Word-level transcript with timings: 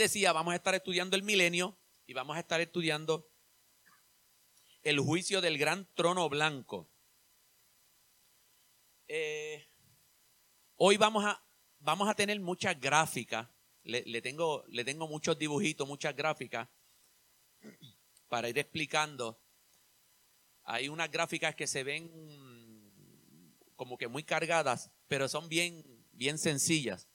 decía, 0.00 0.32
vamos 0.32 0.52
a 0.52 0.56
estar 0.56 0.74
estudiando 0.74 1.16
el 1.16 1.22
milenio 1.22 1.78
y 2.06 2.14
vamos 2.14 2.36
a 2.36 2.40
estar 2.40 2.60
estudiando 2.60 3.30
el 4.82 4.98
juicio 4.98 5.40
del 5.40 5.58
gran 5.58 5.86
trono 5.94 6.28
blanco. 6.28 6.90
Eh, 9.06 9.68
hoy 10.76 10.96
vamos 10.96 11.24
a, 11.24 11.44
vamos 11.78 12.08
a 12.08 12.14
tener 12.14 12.40
muchas 12.40 12.80
gráficas. 12.80 13.48
Le, 13.82 14.22
tengo, 14.22 14.64
le 14.68 14.84
tengo 14.84 15.06
muchos 15.06 15.38
dibujitos, 15.38 15.86
muchas 15.86 16.14
gráficas 16.16 16.68
para 18.28 18.48
ir 18.48 18.58
explicando. 18.58 19.40
Hay 20.62 20.88
unas 20.88 21.10
gráficas 21.10 21.54
que 21.54 21.66
se 21.66 21.82
ven 21.82 22.08
como 23.76 23.98
que 23.98 24.08
muy 24.08 24.22
cargadas, 24.22 24.90
pero 25.08 25.28
son 25.28 25.48
bien, 25.48 25.84
bien 26.12 26.38
sencillas. 26.38 27.09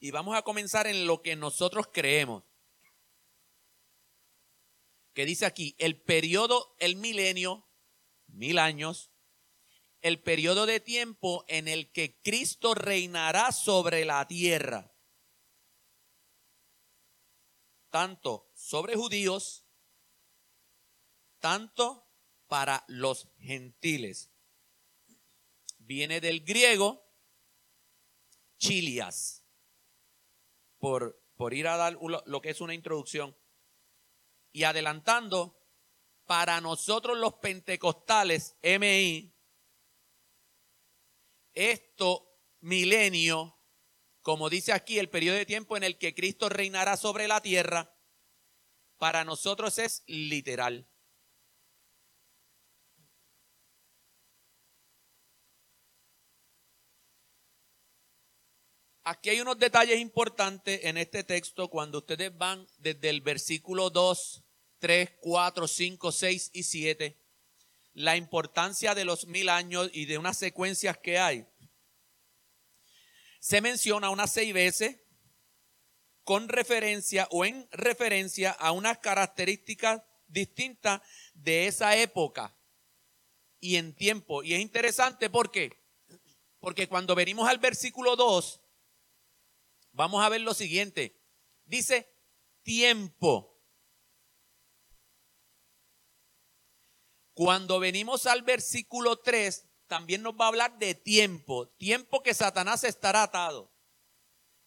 Y 0.00 0.10
vamos 0.10 0.36
a 0.36 0.42
comenzar 0.42 0.86
en 0.86 1.06
lo 1.06 1.20
que 1.22 1.36
nosotros 1.36 1.88
creemos. 1.92 2.42
Que 5.12 5.26
dice 5.26 5.44
aquí, 5.44 5.76
el 5.78 6.00
periodo, 6.00 6.74
el 6.78 6.96
milenio, 6.96 7.68
mil 8.26 8.58
años, 8.58 9.12
el 10.00 10.22
periodo 10.22 10.64
de 10.64 10.80
tiempo 10.80 11.44
en 11.48 11.68
el 11.68 11.92
que 11.92 12.18
Cristo 12.22 12.74
reinará 12.74 13.52
sobre 13.52 14.06
la 14.06 14.26
tierra, 14.26 14.96
tanto 17.90 18.50
sobre 18.54 18.96
judíos, 18.96 19.66
tanto 21.40 22.08
para 22.46 22.84
los 22.88 23.28
gentiles. 23.38 24.30
Viene 25.78 26.20
del 26.20 26.42
griego 26.42 27.06
chilias, 28.58 29.39
por, 30.80 31.22
por 31.36 31.54
ir 31.54 31.68
a 31.68 31.76
dar 31.76 31.96
lo 32.00 32.40
que 32.40 32.50
es 32.50 32.60
una 32.60 32.74
introducción. 32.74 33.36
Y 34.52 34.64
adelantando, 34.64 35.56
para 36.26 36.60
nosotros 36.60 37.16
los 37.16 37.34
pentecostales, 37.34 38.56
MI, 38.62 39.32
esto 41.52 42.36
milenio, 42.60 43.58
como 44.22 44.50
dice 44.50 44.72
aquí, 44.72 44.98
el 44.98 45.08
periodo 45.08 45.36
de 45.36 45.46
tiempo 45.46 45.76
en 45.76 45.84
el 45.84 45.98
que 45.98 46.14
Cristo 46.14 46.48
reinará 46.48 46.96
sobre 46.96 47.28
la 47.28 47.40
tierra, 47.40 47.96
para 48.98 49.24
nosotros 49.24 49.78
es 49.78 50.02
literal. 50.06 50.89
Aquí 59.10 59.28
hay 59.30 59.40
unos 59.40 59.58
detalles 59.58 59.98
importantes 59.98 60.84
en 60.84 60.96
este 60.96 61.24
texto 61.24 61.68
cuando 61.68 61.98
ustedes 61.98 62.38
van 62.38 62.64
desde 62.78 63.10
el 63.10 63.22
versículo 63.22 63.90
2, 63.90 64.44
3, 64.78 65.10
4, 65.20 65.66
5, 65.66 66.12
6 66.12 66.50
y 66.52 66.62
7 66.62 67.16
la 67.94 68.16
importancia 68.16 68.94
de 68.94 69.04
los 69.04 69.26
mil 69.26 69.48
años 69.48 69.90
y 69.92 70.04
de 70.04 70.16
unas 70.16 70.38
secuencias 70.38 70.96
que 70.98 71.18
hay. 71.18 71.44
Se 73.40 73.60
menciona 73.60 74.10
unas 74.10 74.30
seis 74.32 74.54
veces 74.54 75.00
con 76.22 76.48
referencia 76.48 77.26
o 77.32 77.44
en 77.44 77.66
referencia 77.72 78.52
a 78.52 78.70
unas 78.70 78.98
características 78.98 80.02
distintas 80.28 81.00
de 81.34 81.66
esa 81.66 81.96
época 81.96 82.56
y 83.58 83.74
en 83.74 83.92
tiempo. 83.92 84.44
Y 84.44 84.54
es 84.54 84.60
interesante 84.60 85.28
porque, 85.28 85.82
porque 86.60 86.86
cuando 86.86 87.16
venimos 87.16 87.48
al 87.48 87.58
versículo 87.58 88.14
2, 88.14 88.60
vamos 89.92 90.24
a 90.24 90.28
ver 90.28 90.40
lo 90.40 90.54
siguiente. 90.54 91.20
Dice 91.64 92.12
tiempo. 92.62 93.58
Cuando 97.34 97.80
venimos 97.80 98.26
al 98.26 98.42
versículo 98.42 99.18
3, 99.18 99.66
también 99.86 100.22
nos 100.22 100.34
va 100.34 100.44
a 100.44 100.48
hablar 100.48 100.78
de 100.78 100.94
tiempo, 100.94 101.68
tiempo 101.68 102.22
que 102.22 102.34
Satanás 102.34 102.84
estará 102.84 103.22
atado. 103.22 103.72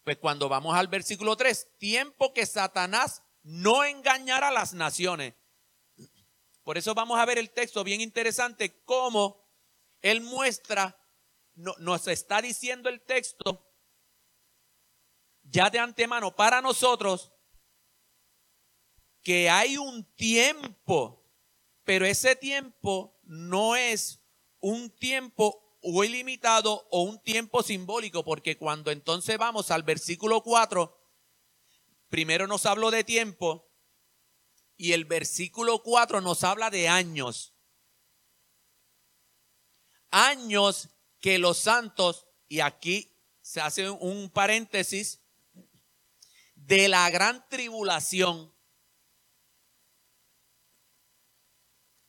Pues 0.02 0.18
cuando 0.18 0.48
vamos 0.48 0.76
al 0.76 0.88
versículo 0.88 1.36
3, 1.36 1.78
tiempo 1.78 2.34
que 2.34 2.44
Satanás 2.44 3.22
no 3.42 3.84
engañará 3.84 4.48
a 4.48 4.52
las 4.52 4.74
naciones. 4.74 5.34
Por 6.62 6.78
eso 6.78 6.94
vamos 6.94 7.18
a 7.18 7.24
ver 7.24 7.38
el 7.38 7.50
texto 7.50 7.84
bien 7.84 8.00
interesante, 8.00 8.82
cómo 8.84 9.42
él 10.02 10.20
muestra, 10.20 10.98
nos 11.54 12.08
está 12.08 12.42
diciendo 12.42 12.88
el 12.88 13.00
texto 13.02 13.73
ya 15.44 15.70
de 15.70 15.78
antemano 15.78 16.34
para 16.34 16.60
nosotros 16.60 17.32
que 19.22 19.48
hay 19.48 19.76
un 19.78 20.04
tiempo 20.16 21.24
pero 21.84 22.06
ese 22.06 22.34
tiempo 22.34 23.20
no 23.22 23.76
es 23.76 24.20
un 24.60 24.90
tiempo 24.90 25.78
o 25.82 26.02
ilimitado 26.02 26.86
o 26.90 27.02
un 27.02 27.22
tiempo 27.22 27.62
simbólico, 27.62 28.24
porque 28.24 28.56
cuando 28.56 28.90
entonces 28.90 29.36
vamos 29.36 29.70
al 29.70 29.82
versículo 29.82 30.42
4, 30.42 30.98
primero 32.08 32.46
nos 32.46 32.64
habló 32.64 32.90
de 32.90 33.04
tiempo 33.04 33.70
y 34.76 34.92
el 34.92 35.04
versículo 35.04 35.82
4 35.82 36.22
nos 36.22 36.42
habla 36.42 36.70
de 36.70 36.88
años. 36.88 37.54
Años 40.10 40.88
que 41.20 41.38
los 41.38 41.58
santos, 41.58 42.26
y 42.48 42.60
aquí 42.60 43.14
se 43.42 43.60
hace 43.60 43.90
un 43.90 44.30
paréntesis, 44.30 45.20
de 46.66 46.88
la 46.88 47.10
gran 47.10 47.46
tribulación 47.48 48.54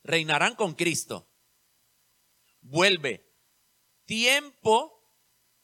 reinarán 0.03 0.55
con 0.55 0.73
Cristo. 0.73 1.29
Vuelve. 2.61 3.33
Tiempo 4.05 5.03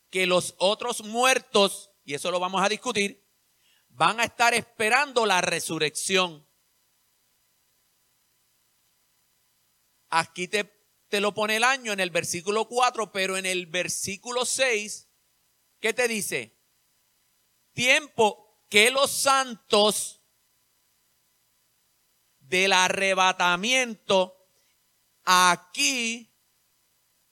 que 0.10 0.26
los 0.26 0.56
otros 0.58 1.04
muertos, 1.04 1.92
y 2.04 2.16
eso 2.16 2.32
lo 2.32 2.40
vamos 2.40 2.62
a 2.64 2.70
discutir, 2.70 3.26
van 3.88 4.20
a 4.20 4.26
estar 4.26 4.54
esperando 4.54 5.26
la 5.26 5.42
resurrección. 5.42 6.48
Aquí 10.10 10.48
te, 10.48 10.66
te 11.08 11.22
lo 11.22 11.34
pone 11.34 11.58
el 11.58 11.64
año 11.64 11.94
en 11.94 12.02
el 12.02 12.10
versículo 12.10 12.68
4, 12.68 13.12
pero 13.12 13.38
en 13.38 13.46
el 13.46 13.68
versículo 13.68 14.44
6, 14.44 15.08
¿qué 15.80 15.94
te 15.94 16.08
dice? 16.08 16.60
Tiempo 17.74 18.41
que 18.72 18.90
los 18.90 19.12
santos 19.12 20.24
del 22.40 22.72
arrebatamiento, 22.72 24.48
aquí 25.26 26.34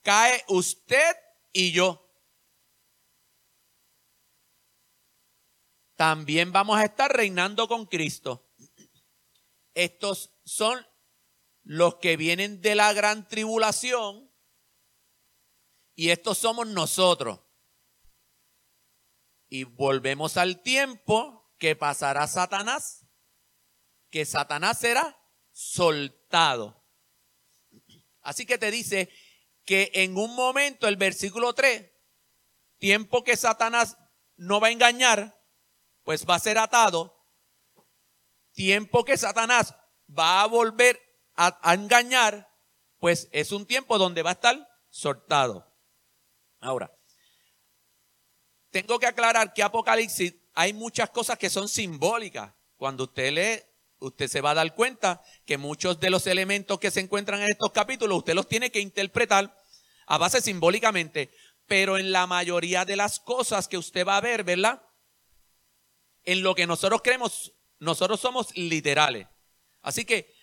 cae 0.02 0.44
usted 0.50 1.16
y 1.54 1.72
yo. 1.72 2.14
También 5.96 6.52
vamos 6.52 6.78
a 6.78 6.84
estar 6.84 7.10
reinando 7.10 7.70
con 7.70 7.86
Cristo. 7.86 8.52
Estos 9.74 10.34
son 10.44 10.86
los 11.64 11.96
que 11.96 12.18
vienen 12.18 12.60
de 12.60 12.76
la 12.76 12.92
gran 12.92 13.30
tribulación 13.30 14.30
y 15.96 16.10
estos 16.10 16.38
somos 16.38 16.68
nosotros. 16.68 17.40
Y 19.50 19.64
volvemos 19.64 20.38
al 20.38 20.62
tiempo 20.62 21.54
que 21.58 21.76
pasará 21.76 22.28
Satanás 22.28 23.10
que 24.10 24.26
Satanás 24.26 24.80
será 24.80 25.18
soltado. 25.52 26.84
Así 28.22 28.46
que 28.46 28.58
te 28.58 28.72
dice 28.72 29.10
que 29.66 29.92
en 29.94 30.18
un 30.18 30.36
momento, 30.36 30.88
el 30.88 30.98
versículo 30.98 31.54
3, 31.54 31.92
tiempo 32.78 33.24
que 33.24 33.38
Satanás 33.38 33.98
no 34.36 34.60
va 34.60 34.68
a 34.68 34.72
engañar, 34.72 35.40
pues 36.04 36.28
va 36.28 36.36
a 36.36 36.40
ser 36.40 36.58
atado. 36.58 37.16
Tiempo 38.52 39.06
que 39.06 39.18
Satanás 39.18 39.76
va 40.10 40.42
a 40.42 40.48
volver 40.48 41.00
a, 41.36 41.60
a 41.62 41.74
engañar, 41.74 42.50
pues 42.98 43.30
es 43.32 43.52
un 43.52 43.66
tiempo 43.66 43.98
donde 43.98 44.24
va 44.24 44.32
a 44.32 44.34
estar 44.34 44.68
soltado. 44.90 45.72
Ahora, 46.60 46.99
tengo 48.72 49.00
que 49.00 49.08
aclarar 49.08 49.54
que 49.54 49.64
Apocalipsis 49.64 50.36
hay 50.54 50.74
muchas 50.74 51.10
cosas 51.10 51.38
que 51.38 51.50
son 51.50 51.68
simbólicas. 51.68 52.54
Cuando 52.78 53.06
usted 53.06 53.32
lee 53.32 53.70
usted 54.00 54.28
se 54.28 54.42
va 54.42 54.52
a 54.52 54.56
dar 54.56 54.76
cuenta 54.76 55.22
que 55.46 55.58
muchos 55.58 56.00
de 56.00 56.10
los 56.10 56.28
elementos 56.28 56.80
que 56.80 56.92
se 56.92 57.02
encuentran 57.02 57.42
en 57.42 57.50
estos 57.50 57.72
capítulos, 57.72 58.20
usted 58.20 58.34
los 58.34 58.48
tiene 58.48 58.72
que 58.72 58.80
interpretar 58.80 59.56
a 60.08 60.18
base 60.18 60.42
simbólicamente, 60.42 61.32
pero 61.68 61.98
en 61.98 62.12
la 62.12 62.26
mayoría 62.26 62.86
de 62.86 62.96
las 62.96 63.20
cosas 63.20 63.68
que 63.68 63.78
usted 63.78 64.08
va 64.08 64.18
a 64.18 64.22
ver, 64.22 64.44
¿verdad? 64.44 64.82
En 66.24 66.42
lo 66.42 66.56
que 66.56 66.66
nosotros 66.66 67.02
creemos, 67.04 67.54
nosotros 67.80 68.20
somos 68.20 68.56
literales. 68.56 69.28
Así 69.82 70.06
que 70.06 70.34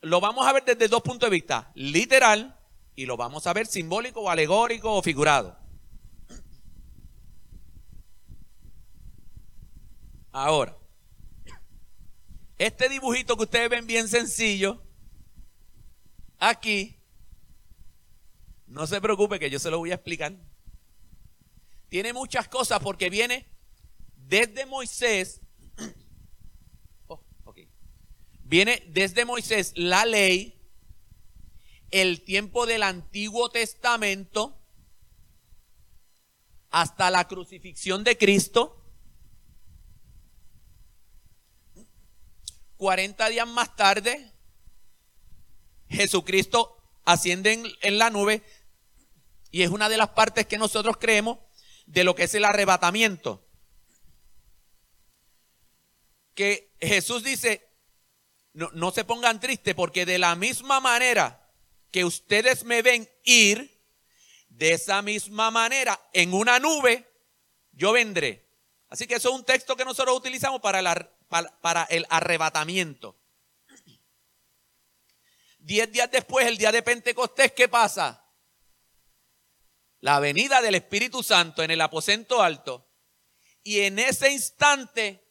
lo 0.00 0.20
vamos 0.20 0.46
a 0.46 0.52
ver 0.52 0.64
desde 0.64 0.88
dos 0.88 1.02
puntos 1.02 1.28
de 1.28 1.34
vista, 1.34 1.70
literal 1.74 2.58
y 2.94 3.06
lo 3.06 3.16
vamos 3.16 3.46
a 3.46 3.52
ver 3.52 3.66
simbólico 3.66 4.30
alegórico 4.30 4.92
o 4.92 5.02
figurado. 5.02 5.58
Ahora, 10.32 10.74
este 12.56 12.88
dibujito 12.88 13.36
que 13.36 13.42
ustedes 13.42 13.68
ven 13.68 13.86
bien 13.86 14.08
sencillo, 14.08 14.82
aquí, 16.38 16.98
no 18.66 18.86
se 18.86 18.98
preocupe 19.02 19.38
que 19.38 19.50
yo 19.50 19.58
se 19.58 19.70
lo 19.70 19.78
voy 19.78 19.90
a 19.90 19.96
explicar. 19.96 20.34
Tiene 21.90 22.14
muchas 22.14 22.48
cosas 22.48 22.80
porque 22.80 23.10
viene 23.10 23.46
desde 24.16 24.64
Moisés. 24.66 25.40
Oh, 27.08 27.22
viene 28.44 28.82
desde 28.88 29.26
Moisés 29.26 29.72
la 29.76 30.06
ley, 30.06 30.58
el 31.90 32.22
tiempo 32.22 32.64
del 32.64 32.84
Antiguo 32.84 33.50
Testamento, 33.50 34.58
hasta 36.70 37.10
la 37.10 37.28
crucifixión 37.28 38.02
de 38.02 38.16
Cristo. 38.16 38.81
40 42.82 43.28
días 43.28 43.46
más 43.46 43.76
tarde, 43.76 44.32
Jesucristo 45.88 46.76
asciende 47.04 47.76
en, 47.80 47.96
la 47.96 48.10
nube 48.10 48.42
y 49.52 49.62
es 49.62 49.70
una 49.70 49.88
de 49.88 49.96
las 49.96 50.08
partes 50.08 50.48
que 50.48 50.58
nosotros 50.58 50.96
creemos 50.96 51.38
de 51.86 52.02
lo 52.02 52.16
que 52.16 52.24
es 52.24 52.34
el 52.34 52.44
arrebatamiento. 52.44 53.46
Que 56.34 56.74
Jesús 56.80 57.22
dice, 57.22 57.70
no, 58.52 58.90
se 58.90 59.04
pongan 59.04 59.38
tristes 59.38 59.76
porque 59.76 60.04
de 60.04 60.18
la 60.18 60.34
misma 60.34 60.80
manera 60.80 61.48
que 61.92 62.04
ustedes 62.04 62.64
me 62.64 62.82
ven 62.82 63.08
ir, 63.22 63.80
de 64.48 64.72
esa 64.72 65.02
misma 65.02 65.52
manera, 65.52 66.00
en 66.12 66.34
una 66.34 66.58
nube, 66.58 67.08
yo 67.70 67.92
vendré. 67.92 68.44
Así 68.88 69.06
que 69.06 69.14
eso 69.14 69.28
es 69.28 69.36
un 69.36 69.44
texto 69.44 69.76
que 69.76 69.84
nosotros 69.84 70.16
utilizamos 70.16 70.60
para 70.60 70.80
el, 70.80 70.88
para, 71.60 71.84
el 71.84 72.06
arrebatamiento. 72.10 73.18
Diez 75.58 75.90
días 75.90 76.10
después, 76.10 76.46
el 76.46 76.58
día 76.58 76.72
de 76.72 76.82
Pentecostés, 76.82 77.52
¿qué 77.52 77.68
pasa? 77.68 78.26
La 80.00 80.20
venida 80.20 80.60
del 80.60 80.74
Espíritu 80.74 81.22
Santo 81.22 81.62
en 81.62 81.70
el 81.70 81.80
aposento 81.80 82.42
alto. 82.42 82.90
Y 83.62 83.80
en 83.80 83.98
ese 83.98 84.30
instante 84.30 85.24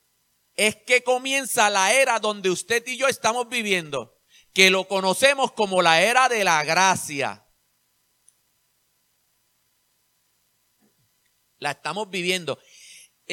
es 0.55 0.77
que 0.77 1.03
comienza 1.03 1.69
la 1.69 1.93
era 1.93 2.19
donde 2.19 2.49
usted 2.49 2.85
y 2.87 2.97
yo 2.97 3.07
estamos 3.07 3.49
viviendo, 3.49 4.17
que 4.53 4.69
lo 4.69 4.87
conocemos 4.87 5.51
como 5.51 5.81
la 5.81 6.01
era 6.01 6.29
de 6.29 6.43
la 6.43 6.63
gracia. 6.63 7.45
la 11.61 11.71
estamos 11.71 12.09
viviendo. 12.09 12.59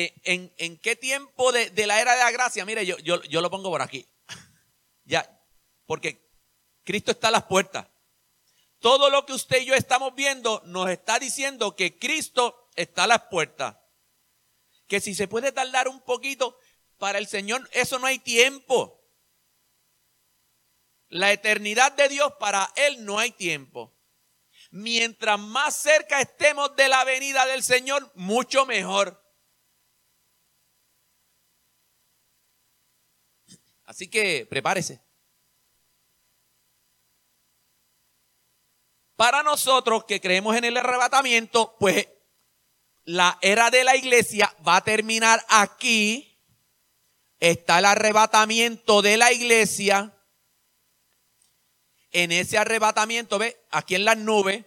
Eh, 0.00 0.14
¿En, 0.22 0.78
qué 0.78 0.94
tiempo 0.94 1.50
de, 1.50 1.72
la 1.84 2.00
era 2.00 2.12
de 2.12 2.20
la 2.20 2.30
gracia? 2.30 2.64
Mire, 2.64 2.86
yo, 2.86 2.96
yo, 2.98 3.20
yo 3.24 3.40
lo 3.40 3.50
pongo 3.50 3.68
por 3.68 3.82
aquí. 3.82 4.06
Ya, 5.04 5.42
porque 5.86 6.30
Cristo 6.84 7.10
está 7.10 7.28
a 7.28 7.32
las 7.32 7.44
puertas. 7.44 7.88
Todo 8.78 9.10
lo 9.10 9.26
que 9.26 9.32
usted 9.32 9.62
y 9.62 9.64
yo 9.64 9.74
estamos 9.74 10.14
viendo 10.14 10.62
nos 10.66 10.88
está 10.88 11.18
diciendo 11.18 11.74
que 11.74 11.98
Cristo 11.98 12.68
está 12.76 13.04
a 13.04 13.06
las 13.08 13.22
puertas. 13.22 13.76
Que 14.86 15.00
si 15.00 15.16
se 15.16 15.26
puede 15.26 15.50
tardar 15.50 15.88
un 15.88 16.00
poquito, 16.02 16.56
para 16.98 17.18
el 17.18 17.26
Señor 17.26 17.68
eso 17.72 17.98
no 17.98 18.06
hay 18.06 18.20
tiempo. 18.20 19.02
La 21.08 21.32
eternidad 21.32 21.90
de 21.90 22.08
Dios 22.08 22.34
para 22.38 22.70
Él 22.76 23.04
no 23.04 23.18
hay 23.18 23.32
tiempo 23.32 23.98
mientras 24.70 25.40
más 25.40 25.74
cerca 25.74 26.20
estemos 26.20 26.76
de 26.76 26.88
la 26.88 27.02
venida 27.04 27.46
del 27.46 27.64
Señor, 27.64 28.12
mucho 28.14 28.64
mejor. 28.66 29.27
Así 33.88 34.06
que 34.06 34.46
prepárese. 34.50 35.00
Para 39.17 39.43
nosotros 39.43 40.05
que 40.05 40.20
creemos 40.20 40.55
en 40.56 40.67
el 40.67 40.76
arrebatamiento, 40.76 41.75
pues 41.81 42.06
la 43.05 43.38
era 43.40 43.70
de 43.70 43.85
la 43.85 43.96
iglesia 43.96 44.55
va 44.67 44.76
a 44.76 44.85
terminar 44.85 45.43
aquí. 45.49 46.38
Está 47.40 47.79
el 47.79 47.87
arrebatamiento 47.87 49.00
de 49.00 49.17
la 49.17 49.32
iglesia 49.32 50.14
en 52.11 52.31
ese 52.31 52.58
arrebatamiento, 52.58 53.38
ve, 53.38 53.56
aquí 53.70 53.94
en 53.94 54.05
las 54.05 54.19
nubes, 54.19 54.67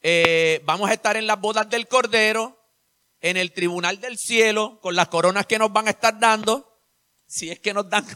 eh, 0.00 0.62
vamos 0.64 0.88
a 0.88 0.94
estar 0.94 1.18
en 1.18 1.26
las 1.26 1.38
bodas 1.38 1.68
del 1.68 1.86
Cordero, 1.86 2.58
en 3.20 3.36
el 3.36 3.52
tribunal 3.52 4.00
del 4.00 4.16
cielo, 4.16 4.80
con 4.80 4.96
las 4.96 5.08
coronas 5.08 5.44
que 5.44 5.58
nos 5.58 5.70
van 5.70 5.86
a 5.86 5.90
estar 5.90 6.18
dando, 6.18 6.80
si 7.26 7.50
es 7.50 7.60
que 7.60 7.74
nos 7.74 7.90
dan, 7.90 8.06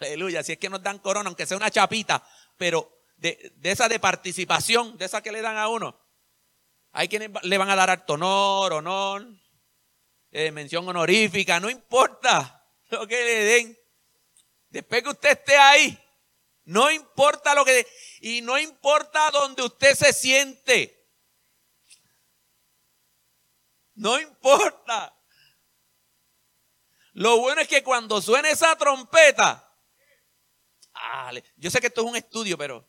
aleluya, 0.00 0.42
si 0.42 0.52
es 0.52 0.58
que 0.58 0.68
nos 0.68 0.82
dan 0.82 0.98
corona, 0.98 1.28
aunque 1.28 1.46
sea 1.46 1.56
una 1.56 1.70
chapita, 1.70 2.24
pero 2.56 2.98
de, 3.16 3.52
esa 3.62 3.88
de 3.88 3.98
participación, 3.98 4.96
de 4.96 5.06
esa 5.06 5.22
que 5.22 5.32
le 5.32 5.42
dan 5.42 5.56
a 5.56 5.68
uno. 5.68 6.00
Hay 6.92 7.08
quienes 7.08 7.30
le 7.42 7.58
van 7.58 7.70
a 7.70 7.76
dar 7.76 7.90
alto 7.90 8.14
honor, 8.14 8.72
honor, 8.72 9.26
eh, 10.30 10.50
mención 10.50 10.88
honorífica, 10.88 11.60
no 11.60 11.70
importa 11.70 12.66
lo 12.90 13.06
que 13.06 13.24
le 13.24 13.44
den. 13.44 13.78
Después 14.70 15.02
que 15.02 15.08
usted 15.10 15.30
esté 15.30 15.56
ahí, 15.56 15.98
no 16.64 16.90
importa 16.90 17.54
lo 17.54 17.64
que... 17.64 17.86
Y 18.20 18.42
no 18.42 18.58
importa 18.58 19.30
donde 19.30 19.62
usted 19.62 19.94
se 19.94 20.12
siente. 20.12 21.08
No 23.94 24.20
importa. 24.20 25.14
Lo 27.12 27.38
bueno 27.38 27.62
es 27.62 27.68
que 27.68 27.82
cuando 27.82 28.20
suene 28.20 28.50
esa 28.50 28.76
trompeta, 28.76 29.67
yo 31.56 31.70
sé 31.70 31.80
que 31.80 31.88
esto 31.88 32.02
es 32.02 32.06
un 32.06 32.16
estudio, 32.16 32.56
pero 32.58 32.88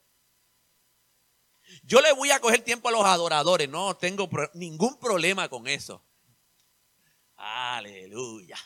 yo 1.83 2.01
le 2.01 2.12
voy 2.13 2.31
a 2.31 2.39
coger 2.39 2.62
tiempo 2.62 2.89
a 2.89 2.92
los 2.92 3.06
adoradores, 3.06 3.69
no 3.69 3.95
tengo 3.95 4.30
ningún 4.54 5.00
problema 5.00 5.50
con 5.50 5.68
eso. 5.68 6.04
Aleluya. 7.35 8.57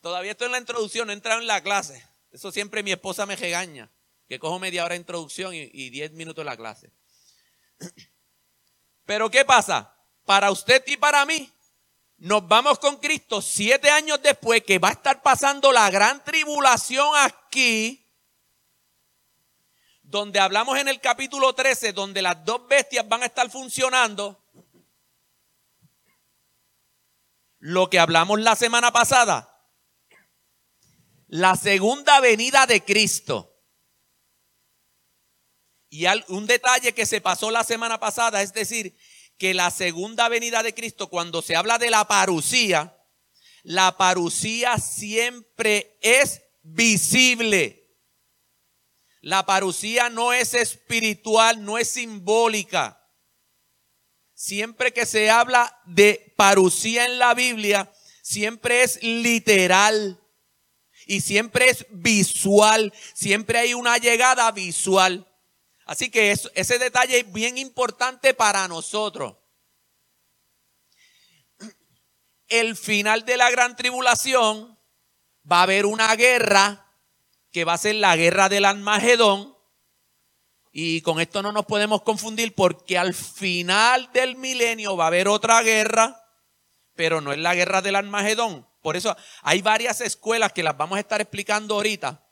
Todavía 0.00 0.32
estoy 0.32 0.46
en 0.46 0.52
la 0.52 0.58
introducción, 0.58 1.06
no 1.06 1.12
he 1.12 1.16
entrado 1.16 1.40
en 1.40 1.46
la 1.46 1.62
clase. 1.62 2.06
Eso 2.30 2.52
siempre 2.52 2.82
mi 2.82 2.92
esposa 2.92 3.26
me 3.26 3.36
regaña, 3.36 3.90
que 4.28 4.38
cojo 4.38 4.58
media 4.58 4.84
hora 4.84 4.94
de 4.94 5.00
introducción 5.00 5.54
y, 5.54 5.90
diez 5.90 6.12
minutos 6.12 6.44
la 6.44 6.56
clase. 6.56 6.92
Pero 9.04 9.30
¿qué 9.30 9.44
pasa? 9.44 9.94
Para 10.24 10.50
usted 10.50 10.82
y 10.86 10.96
para 10.96 11.24
mí, 11.26 11.50
nos 12.18 12.46
vamos 12.48 12.80
con 12.80 12.96
Cristo 12.96 13.40
siete 13.40 13.90
años 13.90 14.20
después 14.22 14.64
que 14.64 14.78
va 14.78 14.88
a 14.88 14.92
estar 14.92 15.22
pasando 15.22 15.70
la 15.70 15.88
gran 15.90 16.22
tribulación 16.24 17.08
aquí, 17.16 18.04
donde 20.02 20.40
hablamos 20.40 20.76
en 20.78 20.88
el 20.88 21.00
capítulo 21.00 21.54
13, 21.54 21.92
donde 21.92 22.20
las 22.20 22.44
dos 22.44 22.66
bestias 22.66 23.08
van 23.08 23.22
a 23.22 23.26
estar 23.26 23.48
funcionando. 23.50 24.42
Lo 27.60 27.88
que 27.88 28.00
hablamos 28.00 28.40
la 28.40 28.56
semana 28.56 28.90
pasada, 28.92 29.64
la 31.28 31.54
segunda 31.54 32.20
venida 32.20 32.66
de 32.66 32.84
Cristo. 32.84 33.54
Y 35.88 36.06
un 36.28 36.46
detalle 36.46 36.92
que 36.92 37.06
se 37.06 37.20
pasó 37.20 37.50
la 37.50 37.64
semana 37.64 37.98
pasada, 38.00 38.42
es 38.42 38.52
decir, 38.52 38.96
que 39.38 39.54
la 39.54 39.70
segunda 39.70 40.28
venida 40.28 40.62
de 40.62 40.74
Cristo, 40.74 41.08
cuando 41.08 41.42
se 41.42 41.56
habla 41.56 41.78
de 41.78 41.90
la 41.90 42.06
parucía, 42.06 42.98
la 43.62 43.96
parucía 43.96 44.78
siempre 44.78 45.98
es 46.00 46.42
visible. 46.62 47.96
La 49.20 49.46
parucía 49.46 50.10
no 50.10 50.32
es 50.32 50.54
espiritual, 50.54 51.64
no 51.64 51.78
es 51.78 51.88
simbólica. 51.88 53.00
Siempre 54.34 54.92
que 54.92 55.06
se 55.06 55.30
habla 55.30 55.80
de 55.86 56.32
parucía 56.36 57.04
en 57.04 57.18
la 57.18 57.34
Biblia, 57.34 57.92
siempre 58.22 58.82
es 58.82 59.02
literal 59.02 60.20
y 61.06 61.20
siempre 61.20 61.68
es 61.68 61.86
visual, 61.90 62.92
siempre 63.14 63.58
hay 63.58 63.74
una 63.74 63.98
llegada 63.98 64.50
visual. 64.52 65.27
Así 65.88 66.10
que 66.10 66.32
ese 66.32 66.78
detalle 66.78 67.20
es 67.20 67.32
bien 67.32 67.56
importante 67.56 68.34
para 68.34 68.68
nosotros. 68.68 69.36
El 72.46 72.76
final 72.76 73.24
de 73.24 73.38
la 73.38 73.50
gran 73.50 73.74
tribulación 73.74 74.78
va 75.50 75.60
a 75.60 75.62
haber 75.62 75.86
una 75.86 76.14
guerra 76.14 76.92
que 77.50 77.64
va 77.64 77.72
a 77.72 77.78
ser 77.78 77.94
la 77.94 78.16
guerra 78.16 78.50
del 78.50 78.66
Almagedón. 78.66 79.56
Y 80.72 81.00
con 81.00 81.20
esto 81.20 81.40
no 81.40 81.52
nos 81.52 81.64
podemos 81.64 82.02
confundir 82.02 82.54
porque 82.54 82.98
al 82.98 83.14
final 83.14 84.12
del 84.12 84.36
milenio 84.36 84.94
va 84.94 85.04
a 85.04 85.06
haber 85.06 85.26
otra 85.26 85.62
guerra, 85.62 86.22
pero 86.96 87.22
no 87.22 87.32
es 87.32 87.38
la 87.38 87.54
guerra 87.54 87.80
del 87.80 87.96
Almagedón. 87.96 88.68
Por 88.82 88.98
eso 88.98 89.16
hay 89.40 89.62
varias 89.62 90.02
escuelas 90.02 90.52
que 90.52 90.62
las 90.62 90.76
vamos 90.76 90.98
a 90.98 91.00
estar 91.00 91.22
explicando 91.22 91.76
ahorita. 91.76 92.27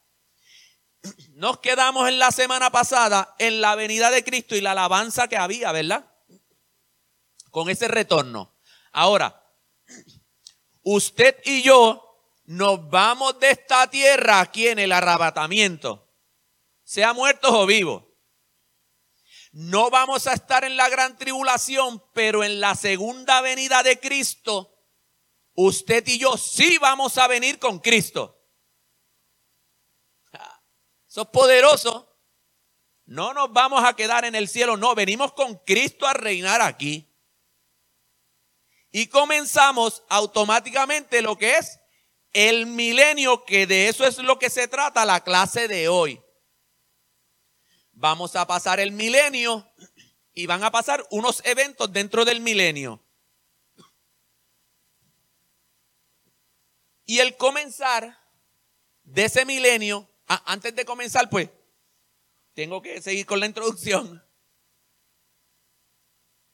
Nos 1.35 1.59
quedamos 1.61 2.09
en 2.09 2.19
la 2.19 2.31
semana 2.31 2.71
pasada 2.71 3.35
en 3.39 3.61
la 3.61 3.75
venida 3.75 4.11
de 4.11 4.25
Cristo 4.25 4.57
y 4.57 4.61
la 4.61 4.73
alabanza 4.73 5.29
que 5.29 5.37
había, 5.37 5.73
¿verdad? 5.73 6.11
Con 7.51 7.71
ese 7.71 7.89
retorno. 7.89 8.57
Ahora, 8.93 9.45
usted 10.83 11.37
y 11.45 11.63
yo 11.63 12.03
nos 12.45 12.89
vamos 12.89 13.39
de 13.41 13.51
esta 13.51 13.91
tierra 13.91 14.41
aquí 14.41 14.69
en 14.69 14.79
el 14.79 14.93
arrebatamiento, 14.93 16.13
sea 16.85 17.13
muertos 17.13 17.51
o 17.53 17.67
vivos. 17.67 18.05
No 19.53 19.91
vamos 19.91 20.27
a 20.27 20.35
estar 20.35 20.65
en 20.65 20.77
la 20.77 20.89
gran 20.89 21.17
tribulación, 21.17 22.03
pero 22.13 22.45
en 22.45 22.61
la 22.61 22.75
segunda 22.75 23.41
venida 23.41 23.83
de 23.83 23.99
Cristo, 23.99 24.77
usted 25.55 26.07
y 26.07 26.19
yo 26.19 26.37
sí 26.37 26.79
vamos 26.79 27.17
a 27.19 27.27
venir 27.27 27.59
con 27.59 27.79
Cristo. 27.79 28.36
Eso 31.17 31.23
es 31.23 31.29
poderoso. 31.29 32.15
No 33.07 33.33
nos 33.33 33.51
vamos 33.51 33.83
a 33.83 33.97
quedar 33.97 34.27
en 34.27 34.35
el 34.35 34.49
cielo, 34.49 34.77
no, 34.77 34.95
venimos 34.95 35.33
con 35.33 35.57
Cristo 35.65 36.07
a 36.07 36.13
reinar 36.13 36.61
aquí. 36.61 37.11
Y 38.91 39.07
comenzamos 39.07 40.03
automáticamente 40.11 41.23
lo 41.23 41.39
que 41.39 41.57
es 41.57 41.81
el 42.35 42.67
milenio, 42.67 43.47
que 43.47 43.67
de 43.67 43.89
eso 43.89 44.05
es 44.05 44.19
lo 44.19 44.39
que 44.39 44.51
se 44.51 44.69
trata 44.69 45.07
la 45.07 45.25
clase 45.25 45.69
de 45.69 45.89
hoy. 45.89 46.21
Vamos 47.93 48.37
a 48.37 48.47
pasar 48.47 48.79
el 48.79 48.93
milenio 48.93 49.67
y 50.35 50.45
van 50.45 50.65
a 50.65 50.71
pasar 50.71 51.03
unos 51.09 51.41
eventos 51.47 51.91
dentro 51.91 52.27
del 52.27 52.43
milenio. 52.43 53.03
Y 57.07 57.21
el 57.21 57.39
comenzar 57.39 58.19
de 59.03 59.25
ese 59.25 59.47
milenio, 59.47 60.11
antes 60.27 60.75
de 60.75 60.85
comenzar, 60.85 61.31
pues, 61.31 61.51
tengo 62.55 62.83
que 62.83 63.01
seguir 63.01 63.27
con 63.27 63.41
la 63.41 63.47
introducción. 63.47 64.25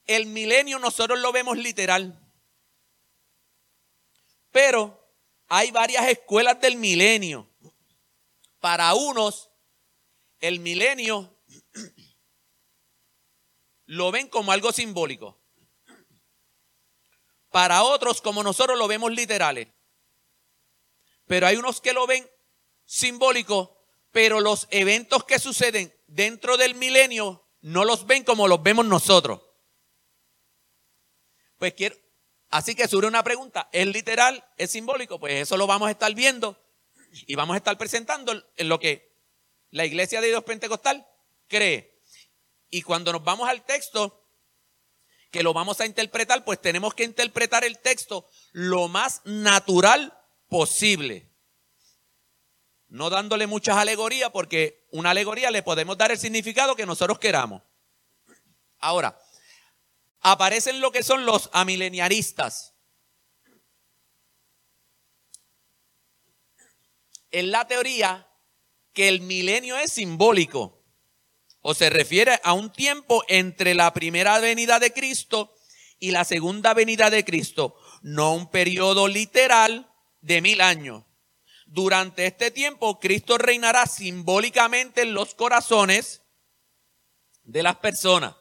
El 0.05 0.27
milenio 0.27 0.79
nosotros 0.79 1.19
lo 1.21 1.33
vemos 1.33 1.57
literal. 1.57 2.19
Pero 4.51 5.17
hay 5.49 5.71
varias 5.71 6.07
escuelas 6.09 6.61
del 6.61 6.77
milenio. 6.77 7.49
Para 8.59 8.95
unos, 8.95 9.51
el 10.41 10.61
milenio 10.61 11.39
lo 13.87 14.11
ven 14.11 14.29
como 14.29 14.53
algo 14.53 14.73
simbólico. 14.73 15.41
Para 17.51 17.83
otros, 17.83 18.21
como 18.21 18.43
nosotros 18.43 18.79
lo 18.79 18.89
vemos 18.89 19.13
literales. 19.13 19.69
Pero 21.27 21.47
hay 21.47 21.57
unos 21.57 21.81
que 21.81 21.93
lo 21.93 22.07
ven 22.07 22.29
simbólico 22.85 23.83
pero 24.13 24.41
los 24.41 24.69
eventos 24.71 25.25
que 25.25 25.39
suceden 25.39 25.93
dentro 26.07 26.57
del 26.59 26.75
milenio 26.75 27.49
no 27.63 27.85
los 27.85 28.07
ven 28.07 28.23
como 28.25 28.47
los 28.47 28.63
vemos 28.63 28.85
nosotros. 28.85 29.41
Pues 31.57 31.75
quiero, 31.75 31.97
así 32.51 32.75
que 32.75 32.87
surge 32.87 33.09
una 33.09 33.25
pregunta, 33.25 33.69
¿es 33.73 33.87
literal? 33.87 34.45
¿Es 34.59 34.71
simbólico? 34.71 35.19
Pues 35.19 35.35
eso 35.35 35.57
lo 35.57 35.67
vamos 35.67 35.89
a 35.89 35.93
estar 35.93 36.15
viendo 36.15 36.63
y 37.27 37.35
vamos 37.35 37.55
a 37.55 37.59
estar 37.59 37.79
presentando 37.79 38.33
en 38.57 38.69
lo 38.69 38.79
que 38.79 39.17
la 39.71 39.87
iglesia 39.87 40.21
de 40.21 40.29
Dios 40.29 40.45
Pentecostal 40.45 41.09
cree. 41.49 42.03
Y 42.69 42.83
cuando 42.83 43.13
nos 43.13 43.25
vamos 43.25 43.49
al 43.49 43.65
texto, 43.65 44.29
que 45.31 45.43
lo 45.43 45.55
vamos 45.55 45.81
a 45.81 45.87
interpretar, 45.87 46.45
pues 46.45 46.61
tenemos 46.61 46.95
que 46.95 47.05
interpretar 47.05 47.65
el 47.65 47.79
texto 47.79 48.29
lo 48.53 48.89
más 48.89 49.23
natural 49.25 50.19
posible 50.49 51.32
no 52.93 53.09
dándole 53.09 53.47
muchas 53.47 53.79
alegorías, 53.79 54.31
porque 54.33 54.87
una 54.91 55.11
alegoría 55.11 55.51
le 55.51 55.63
podemos 55.63 55.97
dar 55.97 56.13
el 56.13 56.19
significado 56.19 56.77
que 56.77 56.85
nosotros 56.85 57.19
queramos. 57.19 57.63
Ahora, 58.81 59.19
aparecen 60.21 60.83
lo 60.83 60.93
que 60.93 61.03
son 61.03 61.25
los 61.25 61.49
amileniaristas. 61.55 62.75
En 67.31 67.51
la 67.51 67.67
teoría 67.67 68.29
que 68.93 69.09
el 69.09 69.23
milenio 69.23 69.79
es 69.79 69.93
simbólico 69.93 70.85
o 71.63 71.73
se 71.73 71.89
refiere 71.89 72.41
a 72.45 72.53
un 72.53 72.71
tiempo 72.71 73.25
entre 73.29 73.73
la 73.73 73.95
primera 73.95 74.39
venida 74.39 74.79
de 74.79 74.93
Cristo 74.93 75.55
y 75.99 76.11
la 76.11 76.25
segunda 76.25 76.75
venida 76.75 77.09
de 77.09 77.25
Cristo, 77.25 77.75
no 78.03 78.35
un 78.35 78.51
periodo 78.51 79.09
literal 79.09 79.91
de 80.21 80.43
mil 80.43 80.61
años. 80.61 81.05
Durante 81.73 82.27
este 82.27 82.51
tiempo, 82.51 83.01
Cristo 83.01 83.39
reinará 83.39 83.87
simbólicamente 83.87 85.01
en 85.01 85.15
los 85.15 85.35
corazones 85.35 86.21
de 87.45 87.63
las 87.63 87.77
personas. 87.77 88.35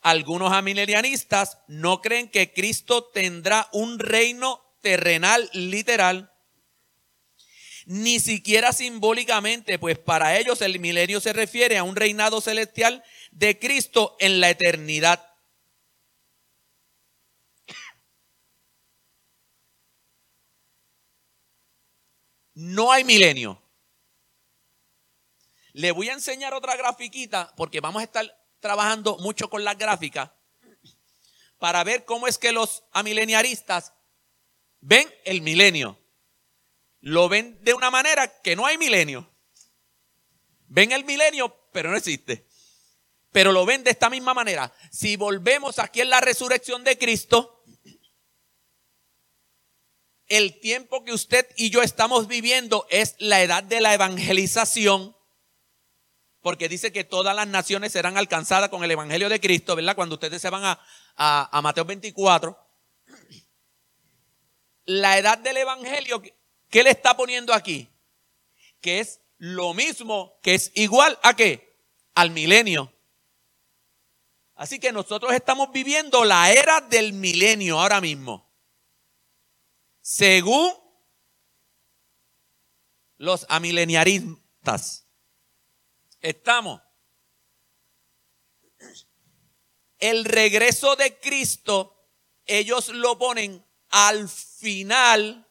Algunos 0.00 0.54
amilenianistas 0.54 1.58
no 1.68 2.00
creen 2.00 2.30
que 2.30 2.54
Cristo 2.54 3.04
tendrá 3.04 3.68
un 3.72 3.98
reino 3.98 4.62
terrenal 4.80 5.50
literal, 5.52 6.32
ni 7.84 8.20
siquiera 8.20 8.72
simbólicamente, 8.72 9.78
pues 9.78 9.98
para 9.98 10.38
ellos 10.38 10.62
el 10.62 10.80
milenio 10.80 11.20
se 11.20 11.34
refiere 11.34 11.76
a 11.76 11.82
un 11.82 11.94
reinado 11.94 12.40
celestial 12.40 13.04
de 13.32 13.58
Cristo 13.58 14.16
en 14.18 14.40
la 14.40 14.48
eternidad. 14.48 15.35
No 22.56 22.90
hay 22.90 23.04
milenio. 23.04 23.62
Le 25.74 25.92
voy 25.92 26.08
a 26.08 26.14
enseñar 26.14 26.54
otra 26.54 26.74
grafiquita 26.74 27.52
porque 27.54 27.80
vamos 27.80 28.00
a 28.00 28.04
estar 28.04 28.44
trabajando 28.60 29.18
mucho 29.18 29.50
con 29.50 29.62
las 29.62 29.76
gráficas 29.76 30.30
para 31.58 31.84
ver 31.84 32.06
cómo 32.06 32.26
es 32.26 32.38
que 32.38 32.52
los 32.52 32.84
amileniaristas 32.92 33.92
ven 34.80 35.06
el 35.24 35.42
milenio. 35.42 36.00
Lo 37.00 37.28
ven 37.28 37.62
de 37.62 37.74
una 37.74 37.90
manera 37.90 38.40
que 38.40 38.56
no 38.56 38.64
hay 38.64 38.78
milenio. 38.78 39.30
Ven 40.66 40.92
el 40.92 41.04
milenio, 41.04 41.54
pero 41.72 41.90
no 41.90 41.96
existe. 41.96 42.46
Pero 43.32 43.52
lo 43.52 43.66
ven 43.66 43.84
de 43.84 43.90
esta 43.90 44.08
misma 44.08 44.32
manera. 44.32 44.72
Si 44.90 45.16
volvemos 45.16 45.78
aquí 45.78 46.00
en 46.00 46.08
la 46.08 46.22
resurrección 46.22 46.84
de 46.84 46.96
Cristo, 46.96 47.55
el 50.28 50.58
tiempo 50.60 51.04
que 51.04 51.12
usted 51.12 51.46
y 51.56 51.70
yo 51.70 51.82
estamos 51.82 52.26
viviendo 52.26 52.86
es 52.90 53.14
la 53.18 53.42
edad 53.42 53.62
de 53.62 53.80
la 53.80 53.94
evangelización, 53.94 55.16
porque 56.40 56.68
dice 56.68 56.92
que 56.92 57.04
todas 57.04 57.34
las 57.34 57.46
naciones 57.48 57.92
serán 57.92 58.16
alcanzadas 58.16 58.68
con 58.68 58.84
el 58.84 58.90
Evangelio 58.90 59.28
de 59.28 59.40
Cristo, 59.40 59.74
¿verdad? 59.74 59.96
Cuando 59.96 60.14
ustedes 60.14 60.40
se 60.40 60.50
van 60.50 60.64
a, 60.64 60.80
a, 61.16 61.62
Mateo 61.62 61.84
24. 61.84 62.56
La 64.84 65.18
edad 65.18 65.38
del 65.38 65.56
Evangelio, 65.56 66.22
¿qué 66.70 66.82
le 66.84 66.90
está 66.90 67.16
poniendo 67.16 67.52
aquí? 67.52 67.88
Que 68.80 69.00
es 69.00 69.20
lo 69.38 69.74
mismo, 69.74 70.38
que 70.42 70.54
es 70.54 70.70
igual 70.74 71.18
a 71.22 71.34
qué? 71.34 71.76
Al 72.14 72.30
milenio. 72.30 72.92
Así 74.54 74.78
que 74.78 74.92
nosotros 74.92 75.32
estamos 75.32 75.72
viviendo 75.72 76.24
la 76.24 76.52
era 76.52 76.80
del 76.80 77.12
milenio 77.12 77.80
ahora 77.80 78.00
mismo 78.00 78.45
según 80.06 80.72
los 83.16 83.44
amileniaristas. 83.48 85.04
Estamos. 86.20 86.80
El 89.98 90.24
regreso 90.24 90.94
de 90.94 91.18
Cristo, 91.18 92.08
ellos 92.44 92.90
lo 92.90 93.18
ponen 93.18 93.66
al 93.88 94.28
final. 94.28 95.44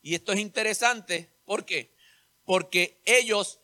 Y 0.00 0.14
esto 0.14 0.32
es 0.32 0.38
interesante. 0.38 1.38
¿Por 1.44 1.66
qué? 1.66 1.94
Porque 2.44 3.02
ellos 3.04 3.60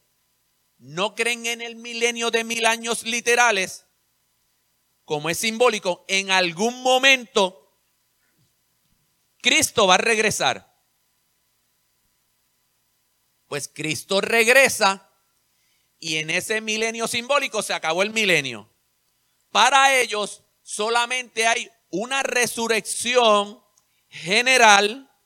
no 0.77 1.15
creen 1.15 1.47
en 1.47 1.63
el 1.63 1.77
milenio 1.77 2.31
de 2.31 2.45
mil 2.45 2.67
años 2.67 3.03
literales, 3.05 3.87
como 5.07 5.31
es 5.31 5.39
simbólico, 5.39 6.05
en 6.07 6.31
algún 6.31 6.83
momento 6.83 7.66
Cristo 9.47 9.87
va 9.87 9.95
a 9.95 9.99
regresar. 9.99 10.76
Pues 13.47 13.71
Cristo 13.73 14.21
regresa 14.21 15.09
y 16.00 16.17
en 16.17 16.31
ese 16.31 16.61
milenio 16.61 17.07
simbólico 17.07 17.62
se 17.62 17.73
acabó 17.73 18.03
el 18.03 18.11
milenio. 18.11 18.69
Para 19.53 19.97
ellos 20.00 20.43
solamente 20.62 21.47
hay 21.47 21.71
una 21.91 22.25
resurrección 22.25 23.62
general 24.09 25.17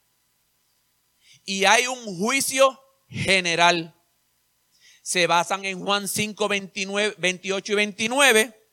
y 1.47 1.65
hay 1.65 1.87
un 1.87 2.19
juicio 2.19 2.79
general. 3.09 3.99
Se 5.01 5.27
basan 5.29 5.65
en 5.65 5.83
Juan 5.83 6.09
5, 6.09 6.47
29, 6.47 7.15
28 7.17 7.73
y 7.73 7.75
29, 7.75 8.71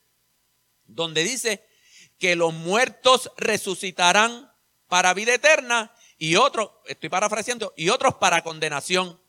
donde 0.84 1.24
dice 1.24 1.66
que 2.20 2.36
los 2.36 2.54
muertos 2.54 3.32
resucitarán 3.38 4.52
para 4.88 5.14
vida 5.14 5.34
eterna 5.34 5.94
y 6.18 6.36
otros, 6.36 6.72
estoy 6.86 7.10
parafraseando, 7.10 7.74
y 7.76 7.90
otros 7.90 8.16
para 8.16 8.44
condenación. 8.44 9.20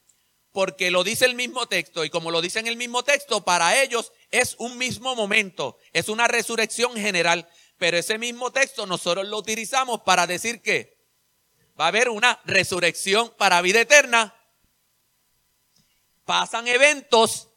Porque 0.52 0.90
lo 0.90 1.04
dice 1.04 1.26
el 1.26 1.34
mismo 1.34 1.66
texto 1.66 2.04
y 2.04 2.10
como 2.10 2.30
lo 2.30 2.40
dice 2.40 2.58
en 2.58 2.66
el 2.66 2.76
mismo 2.76 3.02
texto, 3.04 3.44
para 3.44 3.80
ellos 3.82 4.12
es 4.30 4.56
un 4.58 4.78
mismo 4.78 5.14
momento, 5.14 5.78
es 5.92 6.08
una 6.08 6.26
resurrección 6.26 6.94
general. 6.94 7.48
Pero 7.76 7.96
ese 7.96 8.18
mismo 8.18 8.50
texto 8.50 8.86
nosotros 8.86 9.28
lo 9.28 9.38
utilizamos 9.38 10.00
para 10.00 10.26
decir 10.26 10.62
que, 10.62 10.98
va 11.78 11.84
a 11.84 11.88
haber 11.88 12.08
una 12.08 12.40
resurrección 12.44 13.32
para 13.36 13.62
vida 13.62 13.80
eterna. 13.80 14.34
Pasan 16.24 16.66
eventos 16.66 17.48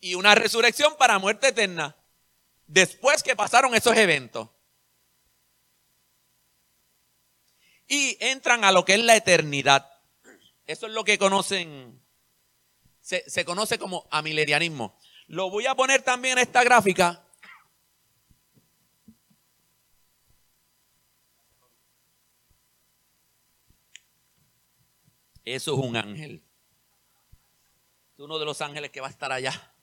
y 0.00 0.14
una 0.14 0.34
resurrección 0.34 0.96
para 0.96 1.18
muerte 1.18 1.48
eterna. 1.48 1.96
Después 2.66 3.22
que 3.22 3.36
pasaron 3.36 3.74
esos 3.74 3.96
eventos. 3.96 4.48
Y 7.86 8.16
entran 8.20 8.64
a 8.64 8.72
lo 8.72 8.84
que 8.84 8.94
es 8.94 9.02
la 9.02 9.16
eternidad. 9.16 9.90
Eso 10.66 10.86
es 10.86 10.92
lo 10.92 11.04
que 11.04 11.18
conocen, 11.18 12.00
se, 13.00 13.28
se 13.28 13.44
conoce 13.44 13.78
como 13.78 14.06
amilerianismo. 14.10 14.98
Lo 15.26 15.50
voy 15.50 15.66
a 15.66 15.74
poner 15.74 16.02
también 16.02 16.38
en 16.38 16.44
esta 16.44 16.64
gráfica 16.64 17.24
Eso 25.44 25.74
es 25.74 25.78
un 25.78 25.96
ángel. 25.96 26.42
Es 28.14 28.20
uno 28.20 28.38
de 28.38 28.46
los 28.46 28.60
ángeles 28.62 28.90
que 28.90 29.00
va 29.00 29.08
a 29.08 29.10
estar 29.10 29.30
allá. 29.30 29.74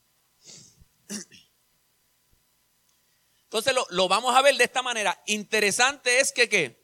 Entonces 3.43 3.75
lo, 3.89 4.08
vamos 4.08 4.36
a 4.36 4.41
ver 4.41 4.55
de 4.55 4.63
esta 4.63 4.81
manera. 4.81 5.22
Interesante 5.27 6.20
es 6.20 6.31
que, 6.31 6.81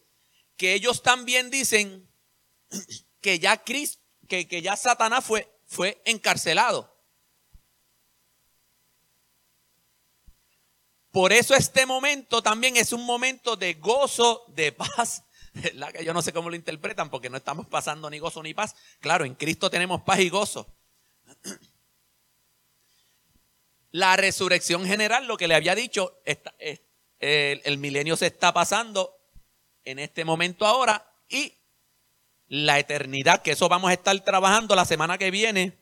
que 0.57 0.73
ellos 0.73 1.03
también 1.03 1.49
dicen 1.49 2.09
que 3.21 3.39
ya 3.39 3.63
Cristo, 3.63 4.01
que, 4.27 4.47
que 4.47 4.61
ya 4.61 4.75
Satanás 4.75 5.23
fue, 5.23 5.49
fue 5.65 6.01
encarcelado. 6.05 6.95
Por 11.11 11.31
eso 11.31 11.55
este 11.55 11.85
momento 11.85 12.43
también 12.43 12.77
es 12.77 12.91
un 12.91 13.05
momento 13.05 13.55
de 13.55 13.75
gozo, 13.75 14.43
de 14.49 14.71
paz 14.71 15.23
que 15.93 16.05
yo 16.05 16.13
no 16.13 16.21
sé 16.21 16.33
cómo 16.33 16.49
lo 16.49 16.55
interpretan 16.55 17.09
porque 17.09 17.29
no 17.29 17.37
estamos 17.37 17.67
pasando 17.67 18.09
ni 18.09 18.19
gozo 18.19 18.43
ni 18.43 18.53
paz. 18.53 18.75
Claro, 18.99 19.25
en 19.25 19.35
Cristo 19.35 19.69
tenemos 19.69 20.01
paz 20.01 20.19
y 20.19 20.29
gozo. 20.29 20.75
La 23.91 24.15
resurrección 24.17 24.85
general, 24.85 25.27
lo 25.27 25.37
que 25.37 25.47
le 25.47 25.55
había 25.55 25.73
dicho, 25.73 26.21
el, 27.19 27.77
milenio 27.77 28.17
se 28.17 28.27
está 28.27 28.53
pasando 28.53 29.16
en 29.87 29.99
este 29.99 30.25
momento 30.25 30.65
ahora 30.65 31.09
y 31.29 31.53
la 32.47 32.77
eternidad, 32.77 33.41
que 33.41 33.51
eso 33.51 33.69
vamos 33.69 33.89
a 33.89 33.93
estar 33.93 34.19
trabajando 34.21 34.75
la 34.75 34.83
semana 34.83 35.17
que 35.17 35.31
viene, 35.31 35.77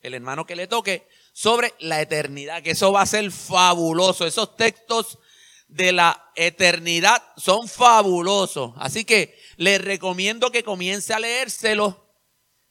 el 0.00 0.14
hermano 0.14 0.46
que 0.46 0.54
le 0.54 0.68
toque, 0.68 1.08
sobre 1.32 1.74
la 1.80 2.00
eternidad, 2.00 2.62
que 2.62 2.70
eso 2.70 2.92
va 2.92 3.02
a 3.02 3.06
ser 3.06 3.30
fabuloso. 3.32 4.26
Esos 4.26 4.56
textos 4.56 5.18
de 5.66 5.90
la 5.90 6.30
eternidad 6.36 7.20
son 7.36 7.66
fabulosos. 7.68 8.74
Así 8.76 9.04
que 9.04 9.36
les 9.56 9.80
recomiendo 9.80 10.52
que 10.52 10.62
comience 10.62 11.12
a 11.12 11.18
leérselo, 11.18 12.14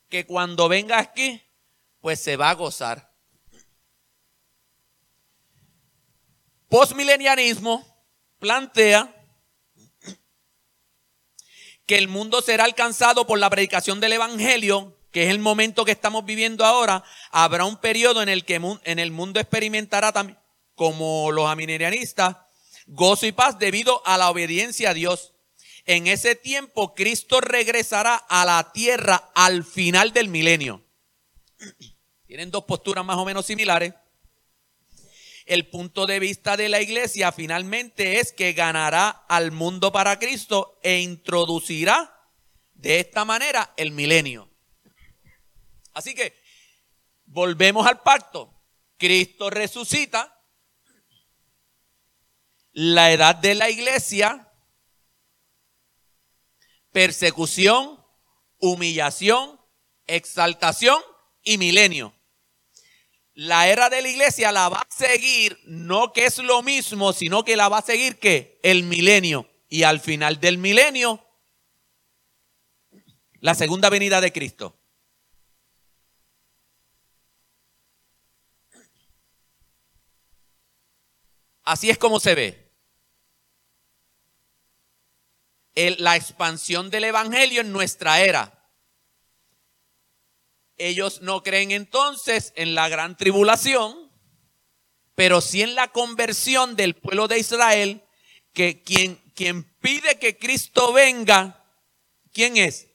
que 0.08 0.26
cuando 0.26 0.70
venga 0.70 1.00
aquí, 1.00 1.42
pues 2.00 2.22
se 2.22 2.38
va 2.38 2.50
a 2.50 2.56
gozar. 2.56 3.14
Postmilenianismo 6.70 7.86
plantea 8.40 9.17
que 11.88 11.98
el 11.98 12.10
mundo 12.10 12.42
será 12.42 12.66
alcanzado 12.66 13.26
por 13.26 13.40
la 13.40 13.50
predicación 13.50 14.02
del 14.02 14.14
Evangelio, 14.14 14.96
que 15.12 15.24
es 15.24 15.30
el 15.30 15.40
momento 15.40 15.86
que 15.86 15.94
estamos 15.94 16.26
viviendo 16.26 16.66
ahora. 16.66 17.04
Habrá 17.32 17.64
un 17.64 17.78
periodo 17.78 18.22
en 18.22 18.30
el 18.30 18.44
que 18.44 18.56
en 18.84 19.00
el 19.00 19.12
mundo 19.12 19.40
experimentará 19.40 20.12
también, 20.12 20.38
como 20.76 21.32
los 21.32 21.50
aminerianistas, 21.50 22.36
gozo 22.86 23.26
y 23.26 23.32
paz 23.32 23.58
debido 23.58 24.06
a 24.06 24.18
la 24.18 24.30
obediencia 24.30 24.90
a 24.90 24.94
Dios. 24.94 25.34
En 25.86 26.08
ese 26.08 26.36
tiempo 26.36 26.94
Cristo 26.94 27.40
regresará 27.40 28.16
a 28.16 28.44
la 28.44 28.74
tierra 28.74 29.32
al 29.34 29.64
final 29.64 30.12
del 30.12 30.28
milenio. 30.28 30.84
Tienen 32.28 32.52
dos 32.52 32.66
posturas 32.66 33.06
más 33.06 33.16
o 33.16 33.24
menos 33.24 33.46
similares. 33.46 33.94
El 35.48 35.70
punto 35.70 36.06
de 36.06 36.20
vista 36.20 36.58
de 36.58 36.68
la 36.68 36.82
iglesia 36.82 37.32
finalmente 37.32 38.20
es 38.20 38.34
que 38.34 38.52
ganará 38.52 39.08
al 39.30 39.52
mundo 39.52 39.94
para 39.94 40.20
Cristo 40.20 40.78
e 40.84 41.00
introducirá 41.00 42.14
de 42.74 43.00
esta 43.00 43.24
manera 43.24 43.74
el 43.78 43.92
milenio. 43.92 44.52
Así 45.94 46.14
que 46.14 46.38
volvemos 47.28 47.88
al 47.88 48.02
pacto. 48.02 48.62
Cristo 48.98 49.50
resucita, 49.50 50.38
la 52.74 53.14
edad 53.14 53.34
de 53.34 53.56
la 53.56 53.70
iglesia, 53.70 54.52
persecución, 56.92 58.04
humillación, 58.58 59.62
exaltación 60.08 61.02
y 61.42 61.58
milenio. 61.58 62.17
La 63.38 63.68
era 63.68 63.88
de 63.92 64.02
la 64.02 64.10
iglesia 64.10 64.52
la 64.52 64.68
va 64.68 64.80
a 64.80 64.88
seguir, 64.90 65.60
no 65.66 66.12
que 66.12 66.26
es 66.26 66.40
lo 66.40 66.64
mismo, 66.64 67.14
sino 67.14 67.44
que 67.44 67.56
la 67.56 67.70
va 67.70 67.78
a 67.78 67.82
seguir 67.84 68.18
que 68.18 68.60
el 68.64 68.82
milenio. 68.82 69.48
Y 69.70 69.84
al 69.84 70.00
final 70.00 70.40
del 70.40 70.58
milenio, 70.58 71.24
la 73.40 73.54
segunda 73.54 73.92
venida 73.92 74.22
de 74.22 74.34
Cristo. 74.34 74.76
Así 81.62 81.92
es 81.92 82.00
como 82.00 82.20
se 82.20 82.34
ve. 82.34 82.74
la 86.00 86.16
expansión 86.16 86.90
del 86.90 87.04
Evangelio 87.04 87.62
en 87.62 87.72
nuestra 87.72 88.20
era. 88.22 88.57
Ellos 90.78 91.22
no 91.22 91.44
creen 91.44 91.72
entonces 91.72 92.54
en 92.56 92.76
la 92.76 92.90
gran 92.90 93.18
tribulación, 93.18 94.12
pero 95.16 95.42
sí 95.42 95.62
en 95.62 95.76
la 95.76 95.88
conversión 95.88 96.76
del 96.76 96.96
pueblo 96.96 97.28
de 97.28 97.40
Israel, 97.40 98.04
que 98.54 98.84
quien, 98.84 99.16
quien 99.36 99.64
pide 99.80 100.20
que 100.20 100.38
Cristo 100.38 100.94
venga, 100.94 101.66
¿quién 102.32 102.58
es? 102.58 102.88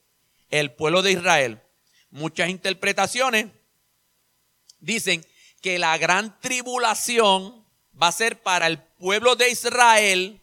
El 0.51 0.73
pueblo 0.73 1.03
de 1.03 1.13
Israel. 1.13 1.61
Muchas 2.11 2.51
interpretaciones 2.51 3.47
dicen 4.79 5.27
que 5.61 5.79
la 5.79 5.97
gran 5.99 6.41
tribulación 6.41 7.67
va 8.01 8.09
a 8.09 8.13
ser 8.13 8.43
para 8.43 8.67
el 8.67 8.79
pueblo 8.79 9.37
de 9.37 9.51
Israel 9.51 10.43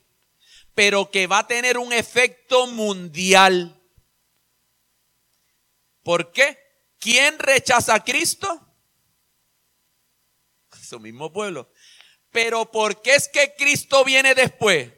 pero 0.79 1.11
que 1.11 1.27
va 1.27 1.39
a 1.39 1.47
tener 1.47 1.77
un 1.77 1.91
efecto 1.91 2.65
mundial. 2.65 3.77
¿Por 6.03 6.31
qué? 6.31 6.57
¿Quién 6.99 7.39
rechaza 7.39 7.95
a 7.95 8.03
Cristo? 8.03 8.67
Su 10.81 10.99
mismo 10.99 11.31
pueblo. 11.31 11.71
Pero 12.31 12.69
¿por 12.69 13.01
qué 13.01 13.15
es 13.15 13.27
que 13.27 13.55
Cristo 13.57 14.03
viene 14.03 14.35
después? 14.35 14.91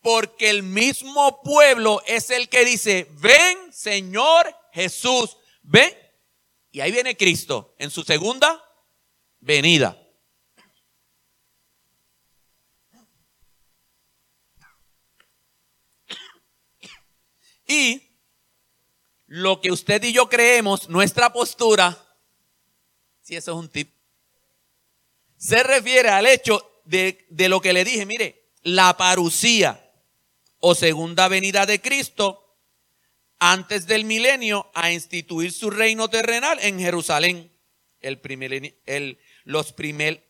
Porque 0.00 0.48
el 0.48 0.62
mismo 0.62 1.42
pueblo 1.42 2.02
es 2.06 2.30
el 2.30 2.48
que 2.48 2.64
dice, 2.64 3.06
ven 3.20 3.72
Señor 3.72 4.56
Jesús, 4.72 5.36
ven. 5.62 5.92
Y 6.70 6.80
ahí 6.80 6.92
viene 6.92 7.16
Cristo 7.16 7.74
en 7.78 7.90
su 7.90 8.02
segunda 8.02 8.64
venida. 9.40 9.96
Y 17.66 18.09
lo 19.30 19.60
que 19.60 19.70
usted 19.70 20.02
y 20.02 20.12
yo 20.12 20.28
creemos, 20.28 20.88
nuestra 20.88 21.32
postura, 21.32 21.96
si 23.22 23.36
eso 23.36 23.52
es 23.52 23.56
un 23.56 23.68
tip, 23.68 23.94
se 25.36 25.62
refiere 25.62 26.08
al 26.08 26.26
hecho 26.26 26.82
de, 26.84 27.28
de 27.30 27.48
lo 27.48 27.60
que 27.60 27.72
le 27.72 27.84
dije, 27.84 28.04
mire, 28.06 28.50
la 28.64 28.96
parucía 28.96 29.88
o 30.58 30.74
segunda 30.74 31.28
venida 31.28 31.64
de 31.64 31.80
Cristo 31.80 32.56
antes 33.38 33.86
del 33.86 34.04
milenio 34.04 34.68
a 34.74 34.90
instituir 34.90 35.52
su 35.52 35.70
reino 35.70 36.08
terrenal 36.08 36.58
en 36.60 36.80
Jerusalén. 36.80 37.52
El 38.00 38.18
primer, 38.18 38.74
el, 38.84 39.20
los 39.44 39.72
primer 39.72 40.26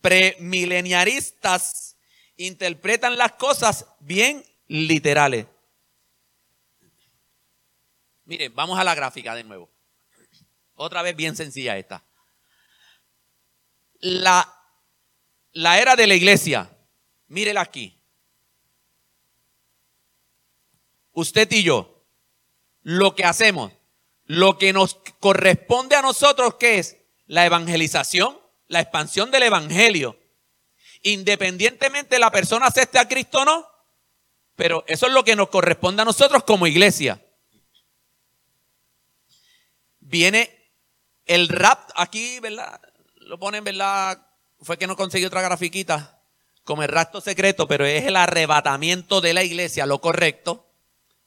premileniaristas 0.00 1.96
interpretan 2.36 3.16
las 3.16 3.34
cosas 3.34 3.86
bien 4.00 4.44
literales. 4.66 5.46
Miren, 8.32 8.54
vamos 8.54 8.78
a 8.78 8.84
la 8.84 8.94
gráfica 8.94 9.34
de 9.34 9.44
nuevo. 9.44 9.70
Otra 10.74 11.02
vez 11.02 11.14
bien 11.14 11.36
sencilla 11.36 11.76
esta. 11.76 12.02
La, 14.00 14.50
la 15.52 15.78
era 15.78 15.96
de 15.96 16.06
la 16.06 16.14
iglesia, 16.14 16.74
mírela 17.26 17.60
aquí. 17.60 18.00
Usted 21.12 21.46
y 21.52 21.62
yo, 21.62 22.06
lo 22.80 23.14
que 23.14 23.26
hacemos, 23.26 23.70
lo 24.24 24.56
que 24.56 24.72
nos 24.72 24.94
corresponde 25.20 25.94
a 25.94 26.00
nosotros, 26.00 26.54
que 26.54 26.78
es 26.78 26.96
la 27.26 27.44
evangelización, 27.44 28.40
la 28.66 28.80
expansión 28.80 29.30
del 29.30 29.42
evangelio. 29.42 30.18
Independientemente 31.02 32.14
de 32.14 32.20
la 32.20 32.30
persona 32.30 32.68
acepte 32.68 32.98
a 32.98 33.06
Cristo 33.06 33.42
o 33.42 33.44
no, 33.44 33.68
pero 34.56 34.84
eso 34.86 35.06
es 35.06 35.12
lo 35.12 35.22
que 35.22 35.36
nos 35.36 35.50
corresponde 35.50 36.00
a 36.00 36.06
nosotros 36.06 36.44
como 36.44 36.66
iglesia. 36.66 37.21
Viene 40.12 40.70
el 41.24 41.48
rap, 41.48 41.90
aquí, 41.96 42.38
¿verdad? 42.40 42.80
Lo 43.16 43.38
ponen, 43.38 43.64
¿verdad? 43.64 44.26
Fue 44.60 44.76
que 44.76 44.86
no 44.86 44.94
conseguí 44.94 45.24
otra 45.24 45.40
grafiquita. 45.40 46.20
Como 46.64 46.82
el 46.82 46.90
rastro 46.90 47.20
secreto, 47.20 47.66
pero 47.66 47.86
es 47.86 48.04
el 48.04 48.14
arrebatamiento 48.14 49.20
de 49.20 49.32
la 49.32 49.42
iglesia, 49.42 49.86
lo 49.86 50.00
correcto, 50.00 50.70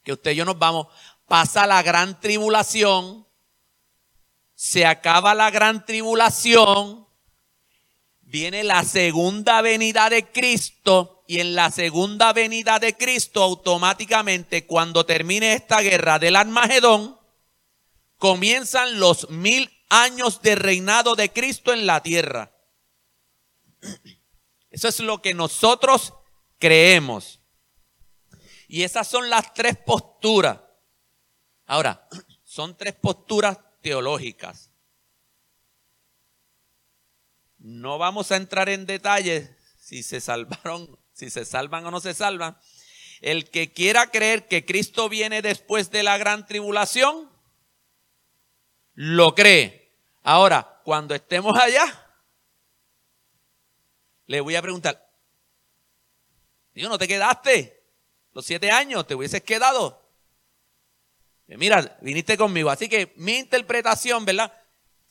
que 0.04 0.14
usted 0.14 0.32
y 0.32 0.36
yo 0.36 0.46
nos 0.46 0.60
vamos, 0.60 0.88
pasa 1.28 1.68
la 1.68 1.82
gran 1.82 2.22
tribulación, 2.22 3.28
se 4.54 4.86
acaba 4.86 5.34
la 5.34 5.50
gran 5.50 5.84
tribulación, 5.84 7.08
viene 8.22 8.64
la 8.64 8.84
segunda 8.84 9.62
venida 9.62 10.10
de 10.10 10.32
Cristo. 10.32 11.24
Y 11.28 11.40
en 11.40 11.56
la 11.56 11.72
segunda 11.72 12.34
venida 12.34 12.78
de 12.78 12.96
Cristo 12.96 13.42
automáticamente 13.42 14.68
cuando 14.68 15.08
termine 15.08 15.54
esta 15.54 15.82
guerra 15.82 16.20
del 16.20 16.36
Armagedón, 16.36 17.15
comienzan 18.18 19.00
los 19.00 19.30
mil 19.30 19.72
años 19.90 20.42
de 20.42 20.56
reinado 20.56 21.16
de 21.16 21.32
Cristo 21.32 21.74
en 21.74 21.86
la 21.86 22.02
tierra. 22.02 22.52
Eso 24.70 24.88
es 24.88 25.00
lo 25.00 25.22
que 25.22 25.34
nosotros 25.34 26.14
creemos. 26.60 27.40
Y 28.68 28.84
esas 28.84 29.08
son 29.08 29.30
las 29.30 29.54
tres 29.54 29.78
posturas. 29.78 30.60
Ahora, 31.66 32.08
son 32.44 32.76
tres 32.76 32.94
posturas 32.94 33.58
teológicas. 33.82 34.72
No 37.58 37.98
vamos 37.98 38.32
a 38.32 38.36
entrar 38.36 38.70
en 38.70 38.86
detalles 38.86 39.50
si 39.80 40.04
se 40.04 40.22
salvaron, 40.22 41.00
si 41.14 41.30
se 41.30 41.46
salvan 41.46 41.86
o 41.86 41.92
no 41.92 42.00
se 42.00 42.14
salvan. 42.14 42.58
El 43.22 43.50
que 43.50 43.72
quiera 43.72 44.12
creer 44.12 44.48
que 44.48 44.66
Cristo 44.66 45.10
viene 45.10 45.42
después 45.42 45.90
de 45.90 46.04
la 46.04 46.18
gran 46.18 46.46
tribulación, 46.46 47.32
lo 48.96 49.36
cree. 49.36 49.94
Ahora, 50.24 50.82
cuando 50.84 51.14
estemos 51.14 51.58
allá, 51.58 51.86
le 54.26 54.42
voy 54.42 54.56
a 54.56 54.62
preguntar, 54.62 55.06
Dios, 56.74 56.90
¿no 56.90 56.98
te 56.98 57.08
quedaste? 57.08 57.84
Los 58.34 58.46
siete 58.46 58.72
años, 58.72 59.06
¿te 59.08 59.16
hubieses 59.16 59.42
quedado? 59.44 60.06
Mira, 61.48 61.98
viniste 62.02 62.38
conmigo. 62.38 62.70
Así 62.70 62.90
que 62.90 63.14
mi 63.18 63.38
interpretación, 63.38 64.26
¿verdad? 64.26 64.52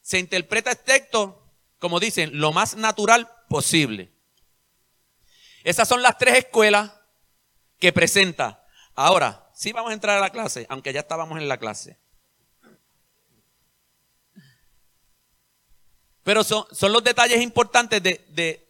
Se 0.02 0.18
interpreta 0.18 0.72
este 0.72 0.98
texto, 0.98 1.50
como 1.78 2.00
dicen, 2.00 2.38
lo 2.38 2.52
más 2.52 2.76
natural 2.76 3.30
posible. 3.48 4.12
Esas 5.62 5.88
son 5.88 6.02
las 6.02 6.18
tres 6.18 6.36
escuelas 6.38 6.92
que 7.78 7.92
presenta. 7.92 8.66
Ahora, 8.94 9.50
sí 9.54 9.72
vamos 9.72 9.90
a 9.90 9.94
entrar 9.94 10.18
a 10.18 10.20
la 10.20 10.30
clase, 10.30 10.66
aunque 10.68 10.92
ya 10.92 11.00
estábamos 11.00 11.38
en 11.38 11.48
la 11.48 11.56
clase. 11.56 11.98
Pero 16.24 16.42
son, 16.42 16.66
los 16.92 17.04
detalles 17.04 17.40
importantes 17.40 18.02
de, 18.02 18.64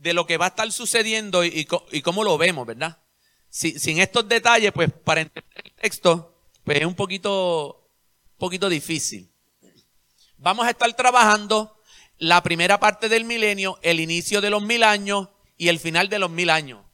de 0.00 0.14
lo 0.14 0.26
que 0.26 0.38
va 0.38 0.46
a 0.46 0.48
estar 0.48 0.72
sucediendo 0.72 1.44
y, 1.44 1.66
cómo 1.66 2.24
lo 2.24 2.38
vemos, 2.38 2.66
¿verdad? 2.66 2.98
sin 3.50 3.98
estos 3.98 4.28
detalles, 4.28 4.70
pues 4.72 4.90
para 4.92 5.22
entender 5.22 5.62
el 5.64 5.72
texto, 5.72 6.40
pues 6.64 6.78
es 6.78 6.86
un 6.86 6.94
poquito, 6.94 7.90
poquito 8.38 8.68
difícil. 8.68 9.28
Vamos 10.36 10.66
a 10.66 10.70
estar 10.70 10.92
trabajando 10.94 11.76
la 12.16 12.42
primera 12.42 12.78
parte 12.78 13.08
del 13.08 13.24
milenio, 13.24 13.78
el 13.82 13.98
inicio 13.98 14.40
de 14.40 14.50
los 14.50 14.62
mil 14.62 14.84
años 14.84 15.28
y 15.58 15.68
el 15.68 15.80
final 15.80 16.08
de 16.08 16.18
los 16.18 16.30
mil 16.30 16.48
años. 16.48 16.84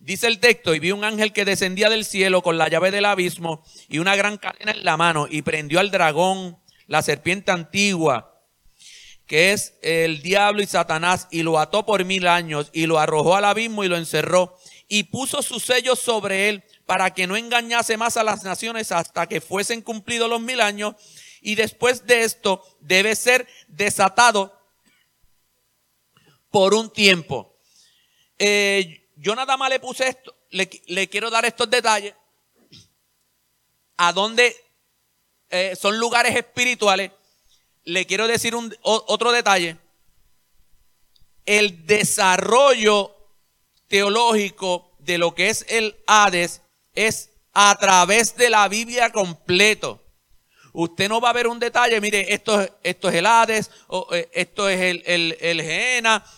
Dice 0.00 0.26
el 0.26 0.40
texto, 0.40 0.74
y 0.74 0.80
vi 0.80 0.92
un 0.92 1.04
ángel 1.04 1.32
que 1.32 1.44
descendía 1.44 1.88
del 1.88 2.04
cielo 2.04 2.42
con 2.42 2.58
la 2.58 2.68
llave 2.68 2.90
del 2.90 3.04
abismo 3.04 3.62
y 3.88 3.98
una 3.98 4.16
gran 4.16 4.36
cadena 4.36 4.72
en 4.72 4.84
la 4.84 4.96
mano 4.96 5.28
y 5.30 5.42
prendió 5.42 5.78
al 5.78 5.90
dragón, 5.90 6.58
la 6.90 7.02
serpiente 7.02 7.52
antigua, 7.52 8.42
que 9.24 9.52
es 9.52 9.74
el 9.80 10.22
diablo 10.22 10.60
y 10.60 10.66
Satanás, 10.66 11.28
y 11.30 11.44
lo 11.44 11.60
ató 11.60 11.86
por 11.86 12.04
mil 12.04 12.26
años, 12.26 12.68
y 12.72 12.86
lo 12.86 12.98
arrojó 12.98 13.36
al 13.36 13.44
abismo 13.44 13.84
y 13.84 13.88
lo 13.88 13.96
encerró, 13.96 14.58
y 14.88 15.04
puso 15.04 15.40
sus 15.40 15.62
sellos 15.62 16.00
sobre 16.00 16.48
él, 16.48 16.64
para 16.86 17.14
que 17.14 17.28
no 17.28 17.36
engañase 17.36 17.96
más 17.96 18.16
a 18.16 18.24
las 18.24 18.42
naciones 18.42 18.90
hasta 18.90 19.28
que 19.28 19.40
fuesen 19.40 19.82
cumplidos 19.82 20.28
los 20.28 20.40
mil 20.40 20.60
años, 20.60 20.96
y 21.40 21.54
después 21.54 22.08
de 22.08 22.24
esto 22.24 22.60
debe 22.80 23.14
ser 23.14 23.46
desatado 23.68 24.52
por 26.50 26.74
un 26.74 26.92
tiempo. 26.92 27.56
Eh, 28.36 29.08
yo 29.14 29.36
nada 29.36 29.56
más 29.56 29.70
le 29.70 29.78
puse 29.78 30.08
esto, 30.08 30.34
le, 30.50 31.08
quiero 31.08 31.30
dar 31.30 31.44
estos 31.44 31.70
detalles, 31.70 32.16
a 33.96 34.12
dónde 34.12 34.56
eh, 35.50 35.76
son 35.76 35.98
lugares 35.98 36.36
espirituales 36.36 37.10
le 37.84 38.06
quiero 38.06 38.26
decir 38.26 38.54
un, 38.54 38.74
otro 38.82 39.32
detalle. 39.32 39.76
El 41.46 41.86
desarrollo 41.86 43.16
teológico 43.88 44.92
de 44.98 45.18
lo 45.18 45.34
que 45.34 45.48
es 45.48 45.64
el 45.68 45.96
Hades 46.06 46.62
es 46.94 47.30
a 47.52 47.76
través 47.78 48.36
de 48.36 48.50
la 48.50 48.68
Biblia 48.68 49.10
completo. 49.10 50.00
Usted 50.72 51.08
no 51.08 51.20
va 51.20 51.30
a 51.30 51.34
ver 51.34 51.48
un 51.48 51.58
detalle, 51.58 52.00
mire, 52.00 52.32
esto, 52.32 52.64
esto 52.84 53.08
es 53.08 53.14
el 53.16 53.26
Hades, 53.26 53.70
eh, 54.12 54.28
esto 54.32 54.68
es 54.68 54.80
el, 54.80 55.02
el, 55.04 55.36
el 55.40 55.60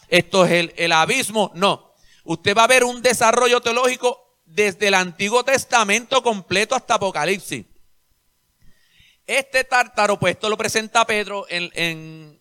esto 0.09 0.47
es 0.47 0.53
el, 0.53 0.73
el 0.77 0.93
abismo. 0.93 1.51
No, 1.55 1.95
usted 2.25 2.57
va 2.57 2.65
a 2.65 2.69
ver 2.69 2.85
un 2.85 3.03
desarrollo 3.03 3.61
teológico 3.61 4.41
desde 4.47 4.89
el 4.89 4.95
Antiguo 4.95 5.45
Testamento 5.45 6.23
completo 6.23 6.75
hasta 6.75 6.95
Apocalipsis. 6.95 7.67
Este 9.27 9.65
tártaro, 9.65 10.19
pues 10.19 10.35
esto 10.35 10.49
lo 10.49 10.57
presenta 10.57 11.07
Pedro 11.07 11.47
en, 11.49 11.71
en, 11.75 12.41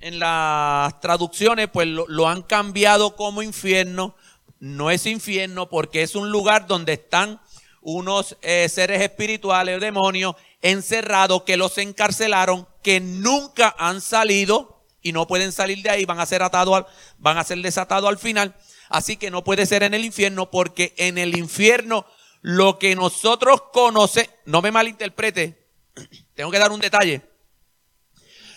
en 0.00 0.18
las 0.18 0.98
traducciones, 1.00 1.68
pues 1.72 1.86
lo, 1.86 2.28
han 2.28 2.42
cambiado 2.42 3.16
como 3.16 3.42
infierno. 3.42 4.16
No 4.58 4.90
es 4.90 5.06
infierno 5.06 5.68
porque 5.68 6.02
es 6.02 6.14
un 6.14 6.30
lugar 6.30 6.66
donde 6.66 6.94
están 6.94 7.40
unos 7.82 8.36
eh, 8.42 8.68
seres 8.68 9.02
espirituales, 9.02 9.80
demonios, 9.80 10.36
encerrados 10.62 11.42
que 11.42 11.56
los 11.56 11.76
encarcelaron, 11.78 12.66
que 12.82 13.00
nunca 13.00 13.74
han 13.78 14.00
salido 14.00 14.84
y 15.02 15.12
no 15.12 15.26
pueden 15.26 15.52
salir 15.52 15.82
de 15.82 15.90
ahí, 15.90 16.04
van 16.04 16.20
a 16.20 16.26
ser 16.26 16.42
atados, 16.42 16.86
van 17.18 17.38
a 17.38 17.44
ser 17.44 17.58
desatados 17.58 18.08
al 18.08 18.18
final. 18.18 18.54
Así 18.88 19.16
que 19.16 19.30
no 19.30 19.44
puede 19.44 19.66
ser 19.66 19.82
en 19.82 19.94
el 19.94 20.04
infierno 20.04 20.50
porque 20.50 20.94
en 20.96 21.18
el 21.18 21.36
infierno 21.36 22.06
lo 22.42 22.78
que 22.78 22.94
nosotros 22.96 23.62
conocemos, 23.72 24.34
no 24.44 24.60
me 24.60 24.72
malinterprete, 24.72 25.70
tengo 26.34 26.50
que 26.50 26.58
dar 26.58 26.72
un 26.72 26.80
detalle. 26.80 27.22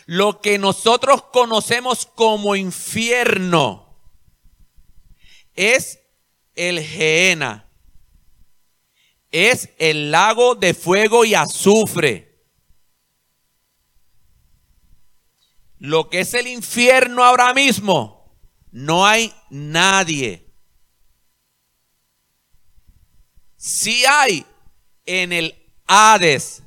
Lo 0.07 0.41
que 0.41 0.57
nosotros 0.59 1.23
conocemos 1.31 2.05
como 2.05 2.55
infierno 2.55 3.97
es 5.55 5.99
el 6.55 6.81
Geena. 6.81 7.71
Es 9.31 9.69
el 9.79 10.11
lago 10.11 10.55
de 10.55 10.73
fuego 10.73 11.25
y 11.25 11.33
azufre. 11.33 12.43
Lo 15.77 16.09
que 16.09 16.21
es 16.21 16.33
el 16.33 16.47
infierno 16.47 17.23
ahora 17.23 17.53
mismo, 17.53 18.39
no 18.71 19.05
hay 19.05 19.33
nadie. 19.49 20.44
Si 23.65 24.05
hay 24.05 24.45
en 25.07 25.33
el 25.33 25.55
Hades. 25.87 26.61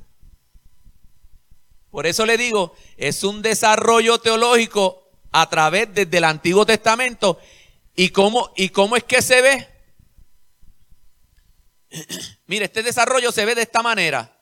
Por 1.89 2.05
eso 2.05 2.25
le 2.25 2.37
digo, 2.37 2.75
es 2.97 3.23
un 3.23 3.41
desarrollo 3.41 4.19
teológico 4.19 5.09
a 5.31 5.49
través 5.49 5.93
desde 5.93 6.17
el 6.17 6.25
Antiguo 6.25 6.65
Testamento. 6.65 7.39
¿Y 7.95 8.09
cómo, 8.09 8.51
y 8.57 8.67
cómo 8.67 8.97
es 8.97 9.05
que 9.05 9.21
se 9.21 9.41
ve? 9.41 9.67
Mire, 12.47 12.65
este 12.65 12.83
desarrollo 12.83 13.31
se 13.31 13.45
ve 13.45 13.55
de 13.55 13.61
esta 13.61 13.81
manera. 13.81 14.37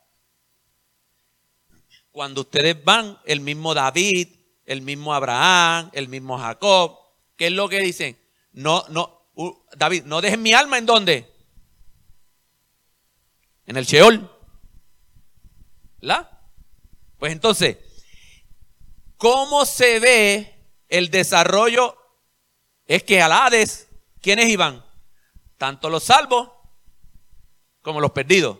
Cuando 2.09 2.41
ustedes 2.41 2.83
van, 2.83 3.19
el 3.25 3.39
mismo 3.39 3.75
David, 3.75 4.29
el 4.65 4.81
mismo 4.81 5.13
Abraham, 5.13 5.91
el 5.93 6.07
mismo 6.07 6.39
Jacob, 6.39 6.97
¿qué 7.35 7.47
es 7.47 7.53
lo 7.53 7.69
que 7.69 7.81
dicen? 7.81 8.17
No, 8.51 8.83
no, 8.89 9.29
David, 9.75 10.05
no 10.05 10.21
dejen 10.21 10.41
mi 10.41 10.53
alma 10.53 10.79
en 10.79 10.87
dónde? 10.87 11.36
En 13.67 13.77
el 13.77 13.85
Sheol. 13.85 14.31
¿La? 15.99 16.41
Pues 17.19 17.31
entonces, 17.31 17.77
¿cómo 19.17 19.65
se 19.65 19.99
ve 19.99 20.55
el 20.87 21.11
desarrollo? 21.11 21.95
Es 22.85 23.03
que 23.03 23.21
al 23.21 23.33
Hades, 23.33 23.89
¿quiénes 24.21 24.47
iban? 24.47 24.83
Tanto 25.57 25.89
los 25.89 26.03
salvos 26.03 26.49
como 27.81 27.99
los 27.99 28.11
perdidos. 28.11 28.59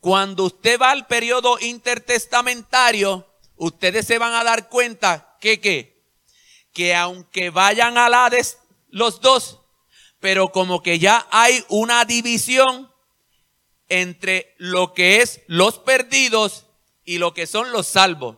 Cuando 0.00 0.44
usted 0.44 0.80
va 0.80 0.90
al 0.90 1.06
periodo 1.06 1.58
intertestamentario, 1.60 3.26
ustedes 3.56 4.06
se 4.06 4.18
van 4.18 4.32
a 4.32 4.42
dar 4.42 4.68
cuenta 4.68 5.36
que, 5.40 5.60
que, 5.60 6.02
que 6.72 6.94
aunque 6.94 7.50
vayan 7.50 7.98
al 7.98 8.14
Hades 8.14 8.58
los 8.88 9.20
dos, 9.20 9.59
pero 10.20 10.52
como 10.52 10.82
que 10.82 10.98
ya 10.98 11.26
hay 11.30 11.64
una 11.68 12.04
división 12.04 12.92
entre 13.88 14.54
lo 14.58 14.94
que 14.94 15.22
es 15.22 15.40
los 15.46 15.78
perdidos 15.78 16.66
y 17.04 17.18
lo 17.18 17.34
que 17.34 17.46
son 17.46 17.72
los 17.72 17.86
salvos. 17.86 18.36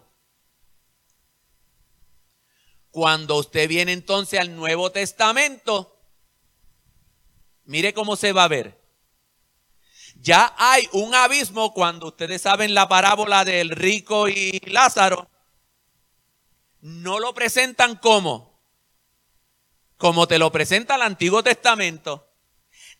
Cuando 2.90 3.36
usted 3.36 3.68
viene 3.68 3.92
entonces 3.92 4.38
al 4.38 4.54
Nuevo 4.54 4.92
Testamento, 4.92 5.98
mire 7.64 7.92
cómo 7.92 8.16
se 8.16 8.32
va 8.32 8.44
a 8.44 8.48
ver. 8.48 8.80
Ya 10.16 10.54
hay 10.56 10.88
un 10.92 11.14
abismo 11.14 11.74
cuando 11.74 12.08
ustedes 12.08 12.42
saben 12.42 12.74
la 12.74 12.88
parábola 12.88 13.44
del 13.44 13.70
rico 13.70 14.28
y 14.28 14.60
Lázaro. 14.66 15.28
No 16.80 17.18
lo 17.18 17.34
presentan 17.34 17.96
como, 17.96 18.51
como 20.02 20.26
te 20.26 20.36
lo 20.36 20.50
presenta 20.50 20.96
el 20.96 21.02
Antiguo 21.02 21.44
Testamento. 21.44 22.28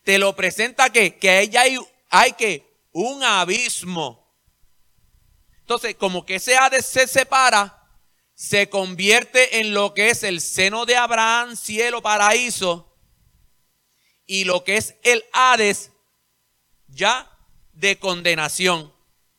Te 0.04 0.18
lo 0.18 0.36
presenta 0.36 0.90
que, 0.90 1.18
que 1.18 1.30
ahí 1.30 1.56
hay, 1.56 1.76
hay 2.08 2.32
que 2.34 2.86
un 2.92 3.24
abismo. 3.24 4.32
Entonces, 5.58 5.96
como 5.96 6.24
que 6.24 6.36
ese 6.36 6.56
Hades 6.56 6.86
se 6.86 7.08
separa, 7.08 7.88
se 8.34 8.68
convierte 8.68 9.58
en 9.58 9.74
lo 9.74 9.94
que 9.94 10.10
es 10.10 10.22
el 10.22 10.40
seno 10.40 10.86
de 10.86 10.94
Abraham, 10.94 11.56
cielo, 11.56 12.02
paraíso, 12.02 12.96
y 14.24 14.44
lo 14.44 14.62
que 14.62 14.76
es 14.76 14.94
el 15.02 15.24
Hades 15.32 15.90
ya 16.86 17.36
de 17.72 17.98
condenación, 17.98 18.94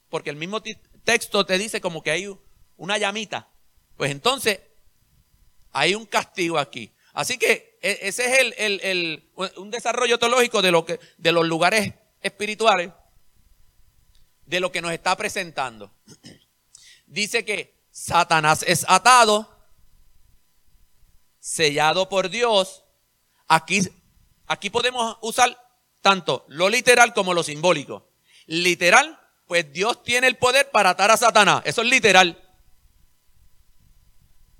porque 0.10 0.32
el 0.32 0.36
mismo 0.36 0.62
texto 1.06 1.46
te 1.46 1.58
dice 1.58 1.80
como 1.80 2.04
que 2.04 2.12
hay 2.12 2.38
una 2.76 2.98
llamita. 2.98 3.48
Pues 3.96 4.12
entonces 4.12 4.60
hay 5.72 5.96
un 5.96 6.06
castigo 6.06 6.58
aquí. 6.60 6.94
Así 7.14 7.38
que 7.38 7.78
e, 7.82 8.00
ese 8.02 8.26
es 8.26 8.40
el, 8.58 8.82
el, 8.82 9.30
un 9.58 9.72
desarrollo 9.72 10.18
teológico 10.18 10.62
de, 10.62 10.72
lo 10.72 10.86
que, 10.86 11.00
de 11.18 11.32
los 11.32 11.48
lugares 11.48 11.94
espirituales, 12.22 12.92
de 14.46 14.60
lo 14.60 14.72
que 14.72 14.82
nos 14.82 14.92
está 14.92 15.16
presentando. 15.16 15.92
Dice 17.06 17.46
que 17.46 17.74
Satanás 17.92 18.64
es 18.68 18.86
atado, 18.88 19.50
sellado 21.40 22.10
por 22.10 22.30
Dios. 22.30 22.84
Aquí, 23.48 23.82
aquí 24.48 24.70
podemos 24.70 25.18
usar 25.22 25.58
tanto 26.02 26.46
lo 26.48 26.70
literal 26.70 27.14
como 27.14 27.34
lo 27.34 27.44
simbólico. 27.44 28.10
Literal, 28.48 29.20
pues 29.46 29.72
Dios 29.72 30.02
tiene 30.04 30.28
el 30.28 30.38
poder 30.38 30.72
para 30.72 30.92
atar 30.92 31.12
a 31.12 31.18
Satanás. 31.18 31.62
Eso 31.66 31.82
es 31.82 31.88
literal. 31.88 32.40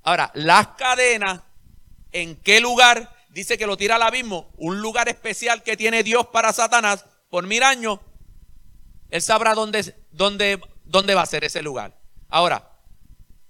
Ahora, 0.02 0.30
las 0.34 0.68
cadenas, 0.68 1.40
¿en 2.14 2.36
qué 2.36 2.60
lugar? 2.60 3.14
Dice 3.28 3.58
que 3.58 3.66
lo 3.66 3.76
tira 3.76 3.96
al 3.96 4.02
abismo. 4.02 4.50
Un 4.56 4.80
lugar 4.80 5.08
especial 5.08 5.62
que 5.62 5.76
tiene 5.76 6.02
Dios 6.02 6.28
para 6.28 6.52
Satanás 6.54 7.04
por 7.28 7.46
mil 7.46 7.62
años. 7.62 7.98
Él 9.10 9.20
sabrá 9.20 9.54
dónde, 9.54 9.94
dónde, 10.12 10.60
dónde 10.84 11.14
va 11.14 11.22
a 11.22 11.26
ser 11.26 11.44
ese 11.44 11.60
lugar. 11.60 12.00
Ahora, 12.28 12.78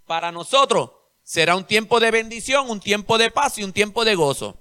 para 0.07 0.33
nosotros 0.33 0.91
será 1.23 1.55
un 1.55 1.65
tiempo 1.65 2.01
de 2.01 2.11
bendición, 2.11 2.69
un 2.69 2.81
tiempo 2.81 3.19
de 3.19 3.31
paz 3.31 3.59
y 3.59 3.63
un 3.63 3.73
tiempo 3.73 4.05
de 4.05 4.15
gozo. 4.15 4.59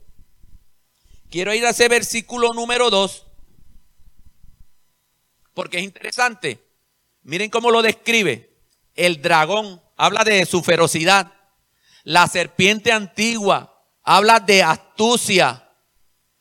Quiero 1.30 1.54
ir 1.54 1.66
a 1.66 1.72
ese 1.72 1.88
versículo 1.88 2.54
número 2.54 2.90
2, 2.90 3.26
porque 5.54 5.78
es 5.80 5.84
interesante. 5.84 6.64
Miren 7.24 7.50
cómo 7.50 7.72
lo 7.72 7.82
describe. 7.82 8.54
El 8.94 9.22
dragón 9.22 9.82
habla 9.96 10.24
de 10.24 10.46
su 10.46 10.62
ferocidad. 10.62 11.34
La 12.04 12.28
serpiente 12.28 12.92
antigua 12.92 13.73
habla 14.04 14.40
de 14.40 14.64
astucia. 14.64 15.60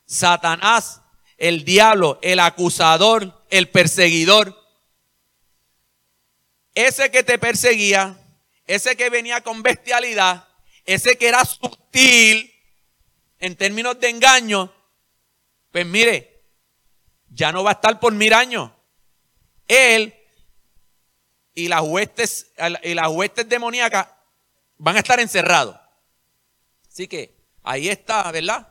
Satanás, 0.05 1.01
el 1.39 1.65
diablo, 1.65 2.19
el 2.23 2.41
acusador, 2.41 3.45
el 3.49 3.71
perseguidor. 3.71 4.59
Ese 6.75 7.11
que 7.11 7.23
te 7.23 7.39
perseguía, 7.39 8.17
ese 8.67 8.97
que 8.97 9.11
venía 9.11 9.41
con 9.43 9.63
bestialidad, 9.63 10.49
ese 10.85 11.17
que 11.17 11.29
era 11.29 11.45
sutil 11.45 12.53
en 13.39 13.57
términos 13.57 13.99
de 14.01 14.09
engaño, 14.11 14.73
pues 15.71 15.87
mire, 15.87 16.45
ya 17.29 17.53
no 17.53 17.65
va 17.65 17.71
a 17.71 17.75
estar 17.75 17.99
por 17.99 18.13
mil 18.13 18.33
años. 18.35 18.71
Él 19.69 20.15
y 21.55 21.69
las 21.69 21.83
huestes, 21.83 22.53
y 22.83 22.95
las 22.95 23.09
huestes 23.09 23.49
demoníacas 23.49 24.09
van 24.77 24.97
a 24.97 25.01
estar 25.01 25.21
encerrados. 25.21 25.77
Así 26.89 27.09
que 27.09 27.42
ahí 27.63 27.89
está, 27.89 28.31
¿verdad? 28.33 28.69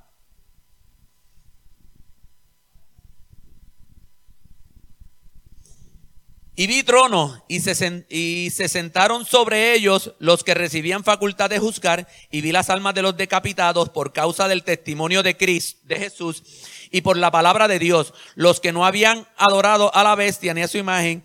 Y 6.53 6.67
vi 6.67 6.83
tronos 6.83 7.39
y 7.47 7.61
se, 7.61 8.05
y 8.09 8.49
se 8.51 8.67
sentaron 8.67 9.25
sobre 9.25 9.73
ellos 9.73 10.13
los 10.19 10.43
que 10.43 10.53
recibían 10.53 11.03
facultad 11.03 11.49
de 11.49 11.59
juzgar 11.59 12.07
y 12.29 12.41
vi 12.41 12.51
las 12.51 12.69
almas 12.69 12.93
de 12.93 13.01
los 13.01 13.17
decapitados 13.17 13.89
por 13.89 14.11
causa 14.11 14.47
del 14.47 14.63
testimonio 14.63 15.23
de 15.23 15.37
Cristo, 15.37 15.79
de 15.85 15.95
Jesús 15.95 16.43
y 16.91 17.01
por 17.01 17.17
la 17.17 17.31
palabra 17.31 17.67
de 17.67 17.79
Dios, 17.79 18.13
los 18.35 18.59
que 18.59 18.73
no 18.73 18.85
habían 18.85 19.27
adorado 19.37 19.95
a 19.95 20.03
la 20.03 20.13
bestia 20.15 20.53
ni 20.53 20.61
a 20.61 20.67
su 20.67 20.77
imagen 20.77 21.23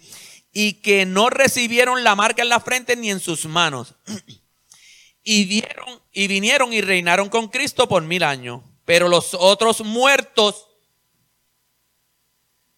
y 0.53 0.75
que 0.75 1.05
no 1.05 1.29
recibieron 1.29 2.05
la 2.05 2.15
marca 2.15 2.43
en 2.43 2.49
la 2.49 2.61
frente 2.61 2.97
ni 2.97 3.11
en 3.11 3.21
sus 3.21 3.45
manos. 3.47 3.95
Y 5.29 5.45
vieron 5.47 6.01
y 6.13 6.29
vinieron 6.29 6.73
y 6.73 6.81
reinaron 6.81 7.29
con 7.29 7.49
Cristo 7.49 7.89
por 7.89 8.01
mil 8.05 8.23
años. 8.23 8.63
Pero 8.85 9.09
los 9.09 9.35
otros 9.35 9.81
muertos, 9.81 10.69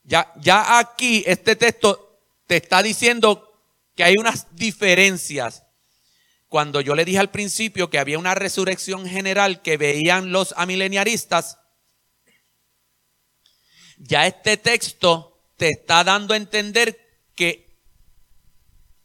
ya, 0.03 0.33
ya 0.39 0.79
aquí 0.79 1.23
este 1.27 1.57
texto 1.57 2.23
te 2.47 2.57
está 2.57 2.83
diciendo 2.83 3.63
que 3.95 4.03
hay 4.03 4.15
unas 4.19 4.57
diferencias. 4.57 5.65
Cuando 6.49 6.81
yo 6.81 6.95
le 6.95 7.05
dije 7.05 7.19
al 7.19 7.31
principio 7.31 7.91
que 7.91 7.99
había 7.99 8.19
una 8.19 8.35
resurrección 8.35 9.07
general 9.07 9.61
que 9.61 9.77
veían 9.77 10.33
los 10.33 10.55
amileniaristas, 10.57 11.59
ya 13.99 14.27
este 14.27 14.57
texto 14.57 15.39
te 15.59 15.69
está 15.69 16.03
dando 16.03 16.33
a 16.33 16.39
entender 16.39 16.99
que 17.35 17.77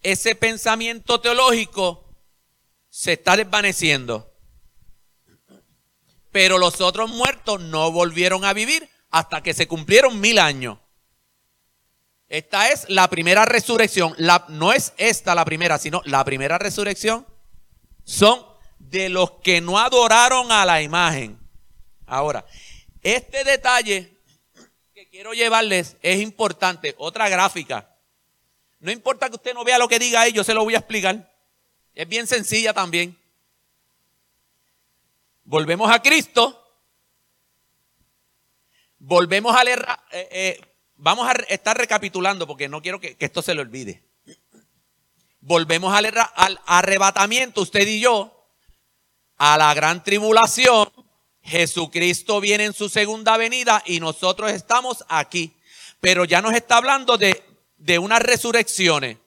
ese 0.02 0.34
pensamiento 0.36 1.20
teológico 1.20 2.03
se 2.96 3.14
está 3.14 3.36
desvaneciendo. 3.36 4.32
Pero 6.32 6.60
los 6.60 6.80
otros 6.80 7.10
muertos 7.10 7.60
no 7.60 7.92
volvieron 7.92 8.46
a 8.46 8.54
vivir 8.54 8.88
hasta 9.10 9.42
que 9.42 9.56
se 9.56 9.68
cumplieron 9.68 10.20
mil 10.20 10.38
años. 10.38 10.78
Esta 12.30 12.70
es 12.70 12.88
la 12.90 13.10
primera 13.10 13.46
resurrección. 13.46 14.16
No 14.50 14.74
es 14.74 14.94
esta 14.98 15.34
la 15.34 15.44
primera, 15.44 15.80
sino 15.80 16.04
la 16.06 16.24
primera 16.24 16.60
resurrección 16.60 17.26
son 18.04 18.46
de 18.78 19.10
los 19.10 19.32
que 19.42 19.60
no 19.60 19.80
adoraron 19.80 20.52
a 20.52 20.64
la 20.64 20.84
imagen. 20.84 21.40
Ahora, 22.06 22.46
este 23.02 23.44
detalle 23.44 24.22
que 24.94 25.10
quiero 25.10 25.34
llevarles 25.34 25.98
es 26.04 26.22
importante. 26.22 26.94
Otra 27.00 27.28
gráfica. 27.28 27.98
No 28.80 28.92
importa 28.92 29.30
que 29.30 29.36
usted 29.38 29.56
no 29.56 29.64
vea 29.64 29.80
lo 29.80 29.88
que 29.88 29.98
diga 29.98 30.22
ahí, 30.22 30.32
yo 30.32 30.44
se 30.44 30.54
lo 30.54 30.64
voy 30.64 30.76
a 30.76 30.80
explicar. 30.80 31.33
Es 31.94 32.08
bien 32.08 32.28
sencilla 32.28 32.74
también. 32.74 33.18
Volvemos 35.44 35.92
a 35.92 36.02
Cristo. 36.02 36.60
Volvemos 38.98 39.56
a 39.56 39.64
leer, 39.64 39.86
eh, 40.12 40.30
eh, 40.32 40.74
Vamos 40.96 41.28
a 41.28 41.34
estar 41.50 41.78
recapitulando 41.78 42.48
porque 42.48 42.70
no 42.70 42.82
quiero 42.82 42.98
que, 42.98 43.18
esto 43.20 43.42
se 43.42 43.54
le 43.54 43.60
olvide. 43.60 44.02
Volvemos 45.42 45.94
al, 45.94 46.06
al 46.06 46.62
arrebatamiento, 46.66 47.62
usted 47.62 47.86
y 47.86 48.00
yo, 48.00 48.48
a 49.36 49.58
la 49.58 49.74
gran 49.74 50.02
tribulación. 50.02 50.90
Jesucristo 51.42 52.40
viene 52.40 52.64
en 52.64 52.74
su 52.74 52.88
segunda 52.88 53.36
venida 53.36 53.84
y 53.86 54.00
nosotros 54.00 54.52
estamos 54.52 55.04
aquí. 55.10 55.54
Pero 56.00 56.24
ya 56.24 56.42
nos 56.42 56.54
está 56.54 56.78
hablando 56.78 57.18
de, 57.18 57.44
de 57.76 58.00
unas 58.00 58.22
resurrecciones. 58.22 59.18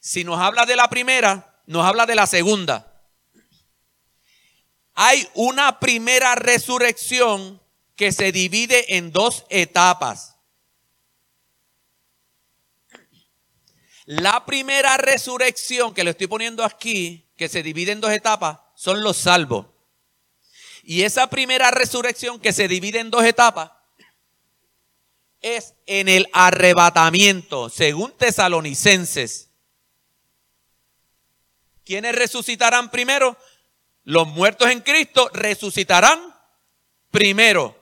Si 0.00 0.24
nos 0.24 0.40
habla 0.40 0.64
de 0.64 0.76
la 0.76 0.88
primera, 0.88 1.49
nos 1.70 1.86
habla 1.86 2.04
de 2.04 2.16
la 2.16 2.26
segunda. 2.26 3.00
Hay 4.94 5.28
una 5.34 5.78
primera 5.78 6.34
resurrección 6.34 7.62
que 7.94 8.10
se 8.10 8.32
divide 8.32 8.96
en 8.96 9.12
dos 9.12 9.46
etapas. 9.50 10.34
La 14.04 14.44
primera 14.46 14.96
resurrección 14.96 15.94
que 15.94 16.02
le 16.02 16.10
estoy 16.10 16.26
poniendo 16.26 16.64
aquí, 16.64 17.30
que 17.36 17.48
se 17.48 17.62
divide 17.62 17.92
en 17.92 18.00
dos 18.00 18.10
etapas, 18.10 18.58
son 18.74 19.04
los 19.04 19.16
salvos. 19.16 19.66
Y 20.82 21.02
esa 21.02 21.30
primera 21.30 21.70
resurrección 21.70 22.40
que 22.40 22.52
se 22.52 22.66
divide 22.66 22.98
en 22.98 23.12
dos 23.12 23.22
etapas 23.22 23.70
es 25.40 25.74
en 25.86 26.08
el 26.08 26.26
arrebatamiento, 26.32 27.68
según 27.68 28.10
tesalonicenses. 28.18 29.49
¿Quiénes 31.90 32.14
resucitarán 32.14 32.88
primero? 32.88 33.36
Los 34.04 34.28
muertos 34.28 34.70
en 34.70 34.80
Cristo 34.80 35.28
resucitarán 35.32 36.20
primero. 37.10 37.76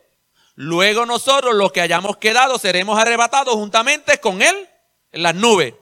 Luego 0.55 1.05
nosotros, 1.05 1.55
los 1.55 1.73
que 1.73 1.83
hayamos 1.83 2.17
quedado, 2.17 2.59
seremos 2.59 2.99
arrebatados 2.99 3.53
juntamente 3.53 4.17
con 4.19 4.41
Él 4.41 4.67
en 5.13 5.23
las 5.23 5.35
nubes. 5.35 5.75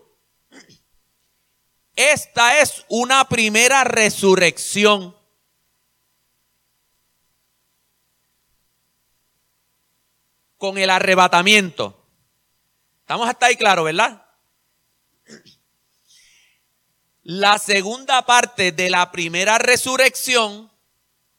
Esta 1.95 2.59
es 2.59 2.85
una 2.89 3.29
primera 3.29 3.85
resurrección. 3.85 5.17
Con 10.57 10.79
el 10.79 10.91
arrebatamiento. 10.91 12.05
Estamos 13.03 13.29
hasta 13.29 13.47
ahí 13.47 13.55
claro, 13.55 13.85
¿verdad? 13.85 14.26
La 17.29 17.59
segunda 17.59 18.25
parte 18.25 18.71
de 18.71 18.89
la 18.89 19.11
primera 19.11 19.59
resurrección 19.59 20.71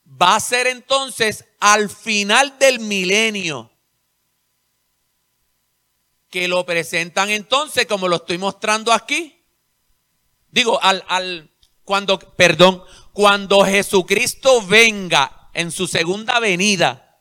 va 0.06 0.36
a 0.36 0.40
ser 0.42 0.68
entonces 0.68 1.46
al 1.62 1.90
final 1.90 2.60
del 2.60 2.82
milenio. 2.82 3.72
Que 6.30 6.50
lo 6.50 6.66
presentan 6.66 7.30
entonces 7.30 7.86
como 7.86 8.10
lo 8.10 8.18
estoy 8.18 8.38
mostrando 8.38 8.92
aquí. 8.92 9.42
Digo, 10.50 10.78
al, 10.84 11.06
al, 11.08 11.56
cuando, 11.86 12.20
perdón, 12.20 12.84
cuando 13.14 13.64
Jesucristo 13.64 14.62
venga 14.68 15.50
en 15.54 15.72
su 15.72 15.88
segunda 15.88 16.42
venida. 16.42 17.18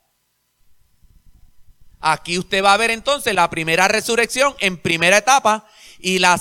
Aquí 2.01 2.37
usted 2.37 2.65
va 2.65 2.75
a 2.75 2.79
ver 2.79 2.91
entonces 2.91 3.33
la 3.33 3.49
primera 3.49 3.87
resurrección 3.87 4.57
en 4.59 4.77
primera 4.77 5.19
etapa 5.19 5.69
y 6.01 6.19
la 6.19 6.37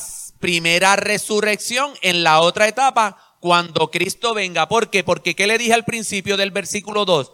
primera 0.45 0.95
resurrección 0.95 1.91
en 2.03 2.23
la 2.23 2.39
otra 2.39 2.67
etapa 2.67 3.35
cuando 3.39 3.89
Cristo 3.89 4.35
venga. 4.35 4.67
¿Por 4.67 4.91
qué? 4.91 5.03
Porque 5.03 5.35
¿qué 5.35 5.47
le 5.47 5.57
dije 5.57 5.73
al 5.73 5.85
principio 5.85 6.37
del 6.37 6.51
versículo 6.51 7.03
2? 7.03 7.31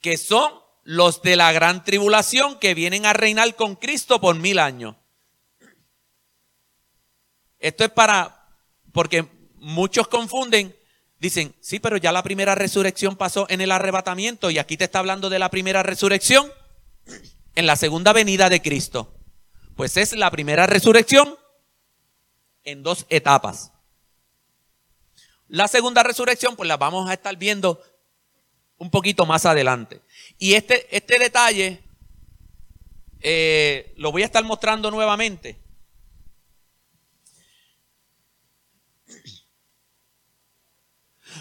Que 0.00 0.16
son 0.16 0.50
los 0.84 1.20
de 1.20 1.36
la 1.36 1.52
gran 1.52 1.84
tribulación 1.84 2.58
que 2.58 2.72
vienen 2.72 3.04
a 3.04 3.12
reinar 3.12 3.54
con 3.56 3.76
Cristo 3.76 4.22
por 4.22 4.36
mil 4.36 4.58
años. 4.58 4.96
Esto 7.58 7.84
es 7.84 7.90
para, 7.90 8.48
porque 8.90 9.26
muchos 9.56 10.08
confunden, 10.08 10.74
dicen, 11.18 11.54
sí, 11.60 11.78
pero 11.78 11.98
ya 11.98 12.10
la 12.10 12.22
primera 12.22 12.54
resurrección 12.54 13.16
pasó 13.16 13.44
en 13.50 13.60
el 13.60 13.70
arrebatamiento 13.70 14.50
y 14.50 14.56
aquí 14.56 14.78
te 14.78 14.84
está 14.84 15.00
hablando 15.00 15.28
de 15.28 15.38
la 15.38 15.50
primera 15.50 15.82
resurrección 15.82 16.50
en 17.54 17.66
la 17.66 17.76
segunda 17.76 18.14
venida 18.14 18.48
de 18.48 18.62
Cristo. 18.62 19.21
Pues 19.76 19.96
es 19.96 20.12
la 20.12 20.30
primera 20.30 20.66
resurrección 20.66 21.36
en 22.64 22.82
dos 22.82 23.06
etapas. 23.08 23.72
La 25.48 25.68
segunda 25.68 26.02
resurrección, 26.02 26.56
pues 26.56 26.68
la 26.68 26.76
vamos 26.76 27.08
a 27.08 27.14
estar 27.14 27.36
viendo 27.36 27.82
un 28.78 28.90
poquito 28.90 29.26
más 29.26 29.46
adelante. 29.46 30.00
Y 30.38 30.54
este, 30.54 30.94
este 30.94 31.18
detalle 31.18 31.82
eh, 33.20 33.94
lo 33.96 34.10
voy 34.10 34.22
a 34.22 34.26
estar 34.26 34.42
mostrando 34.44 34.90
nuevamente. 34.90 35.60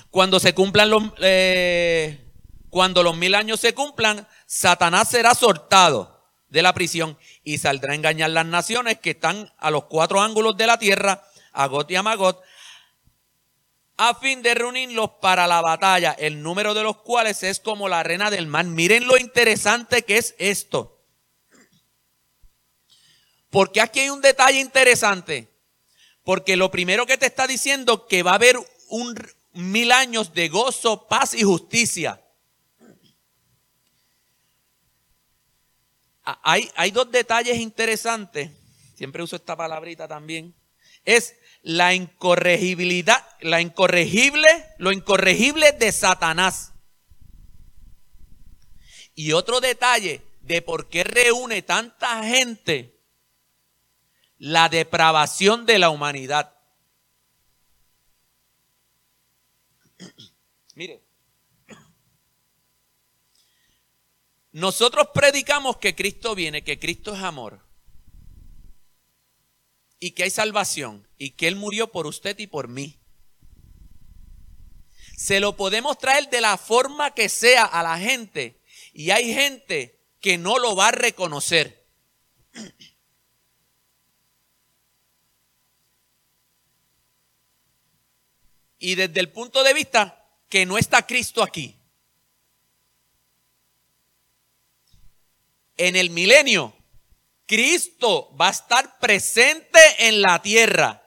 Cuando 0.09 0.39
se 0.39 0.53
cumplan 0.53 0.89
los, 0.89 1.03
eh, 1.19 2.31
cuando 2.69 3.01
los 3.03 3.15
mil 3.17 3.33
años 3.33 3.59
se 3.59 3.73
cumplan, 3.73 4.27
Satanás 4.45 5.09
será 5.09 5.33
soltado 5.33 6.10
de 6.51 6.61
la 6.61 6.73
prisión 6.73 7.17
y 7.43 7.57
saldrá 7.57 7.93
a 7.93 7.95
engañar 7.95 8.29
las 8.29 8.45
naciones 8.45 8.99
que 8.99 9.11
están 9.11 9.51
a 9.57 9.71
los 9.71 9.85
cuatro 9.85 10.21
ángulos 10.21 10.55
de 10.57 10.67
la 10.67 10.77
tierra, 10.77 11.23
a 11.53 11.65
Got 11.65 11.89
y 11.89 11.95
a 11.95 12.03
a 13.97 14.15
fin 14.15 14.41
de 14.41 14.55
reunirlos 14.55 15.11
para 15.21 15.47
la 15.47 15.61
batalla, 15.61 16.11
el 16.17 16.41
número 16.41 16.73
de 16.73 16.83
los 16.83 16.97
cuales 16.97 17.43
es 17.43 17.59
como 17.59 17.87
la 17.87 17.99
arena 17.99 18.31
del 18.31 18.47
mar. 18.47 18.65
Miren 18.65 19.07
lo 19.07 19.17
interesante 19.17 20.01
que 20.01 20.17
es 20.17 20.33
esto. 20.39 20.99
Porque 23.51 23.79
aquí 23.79 23.99
hay 23.99 24.09
un 24.09 24.21
detalle 24.21 24.59
interesante. 24.59 25.51
Porque 26.23 26.55
lo 26.55 26.71
primero 26.71 27.05
que 27.05 27.17
te 27.17 27.27
está 27.27 27.45
diciendo 27.45 28.07
que 28.07 28.23
va 28.23 28.31
a 28.31 28.35
haber 28.35 28.57
un 28.89 29.15
mil 29.53 29.91
años 29.91 30.33
de 30.33 30.49
gozo, 30.49 31.07
paz 31.07 31.35
y 31.35 31.43
justicia. 31.43 32.21
Hay, 36.43 36.91
dos 36.91 37.11
detalles 37.11 37.57
interesantes. 37.57 38.51
Siempre 38.95 39.23
uso 39.23 39.35
esta 39.35 39.55
palabrita 39.55 40.07
también. 40.07 40.55
Es 41.03 41.35
la 41.63 41.93
incorregibilidad, 41.93 43.25
la 43.41 43.61
incorregible, 43.61 44.47
lo 44.77 44.91
incorregible 44.91 45.71
de 45.73 45.91
Satanás. 45.91 46.73
Y 49.15 49.33
otro 49.33 49.59
detalle 49.59 50.21
de 50.41 50.61
por 50.61 50.89
qué 50.89 51.03
reúne 51.03 51.61
tanta 51.61 52.23
gente 52.23 52.99
la 54.37 54.69
depravación 54.69 55.65
de 55.65 55.79
la 55.79 55.89
humanidad. 55.89 56.55
Mire, 60.75 61.03
nosotros 64.51 65.07
predicamos 65.13 65.77
que 65.77 65.95
Cristo 65.95 66.35
viene, 66.35 66.63
que 66.63 66.77
Cristo 66.77 67.15
es 67.15 67.23
amor 67.23 67.65
y 69.99 70.11
que 70.11 70.23
hay 70.23 70.29
salvación 70.29 71.07
y 71.17 71.31
que 71.31 71.47
Él 71.47 71.55
murió 71.55 71.91
por 71.91 72.07
usted 72.07 72.37
y 72.39 72.47
por 72.47 72.67
mí. 72.67 72.99
Se 75.15 75.39
lo 75.39 75.55
podemos 75.55 75.97
traer 75.99 76.29
de 76.29 76.41
la 76.41 76.57
forma 76.57 77.13
que 77.13 77.29
sea 77.29 77.63
a 77.63 77.83
la 77.83 77.97
gente 77.97 78.59
y 78.93 79.11
hay 79.11 79.33
gente 79.33 79.99
que 80.19 80.37
no 80.37 80.59
lo 80.59 80.75
va 80.75 80.89
a 80.89 80.91
reconocer. 80.91 81.85
Y 88.79 88.95
desde 88.95 89.19
el 89.19 89.29
punto 89.29 89.63
de 89.63 89.75
vista 89.75 90.27
que 90.49 90.65
no 90.65 90.77
está 90.77 91.05
Cristo 91.05 91.43
aquí. 91.43 91.80
En 95.77 95.95
el 95.95 96.09
milenio 96.09 96.75
Cristo 97.51 98.33
va 98.39 98.47
a 98.47 98.51
estar 98.51 98.97
presente 98.97 99.77
en 99.99 100.21
la 100.21 100.41
tierra. 100.41 101.03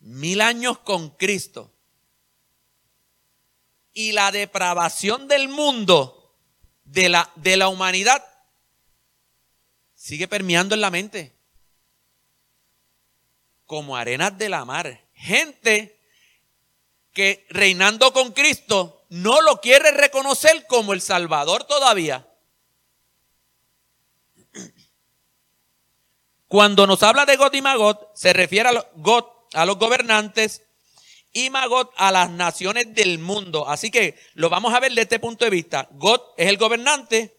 Mil 0.00 0.40
años 0.40 0.80
con 0.80 1.10
Cristo. 1.10 1.72
Y 3.92 4.10
la 4.10 4.32
depravación 4.32 5.28
del 5.28 5.48
mundo, 5.48 6.36
de 6.82 7.08
la, 7.08 7.30
de 7.36 7.56
la 7.56 7.68
humanidad, 7.68 8.24
sigue 9.94 10.26
permeando 10.26 10.74
en 10.74 10.80
la 10.80 10.90
mente. 10.90 11.38
Como 13.66 13.96
arenas 13.96 14.36
de 14.36 14.48
la 14.48 14.64
mar. 14.64 15.08
Gente 15.14 15.97
que 17.12 17.46
reinando 17.50 18.12
con 18.12 18.32
Cristo 18.32 19.04
no 19.08 19.40
lo 19.40 19.60
quiere 19.60 19.90
reconocer 19.90 20.66
como 20.66 20.92
el 20.92 21.00
Salvador 21.00 21.64
todavía. 21.64 22.28
Cuando 26.46 26.86
nos 26.86 27.02
habla 27.02 27.26
de 27.26 27.36
Got 27.36 27.54
y 27.54 27.62
Magot, 27.62 28.10
se 28.14 28.32
refiere 28.32 28.70
a 28.70 28.72
los, 28.72 28.86
a 29.52 29.66
los 29.66 29.78
gobernantes 29.78 30.62
y 31.32 31.50
Magot 31.50 31.92
a 31.96 32.10
las 32.10 32.30
naciones 32.30 32.94
del 32.94 33.18
mundo. 33.18 33.68
Así 33.68 33.90
que 33.90 34.18
lo 34.34 34.48
vamos 34.48 34.72
a 34.72 34.80
ver 34.80 34.90
desde 34.90 35.02
este 35.02 35.18
punto 35.18 35.44
de 35.44 35.50
vista. 35.50 35.88
God 35.92 36.20
es 36.36 36.48
el 36.48 36.56
gobernante 36.56 37.38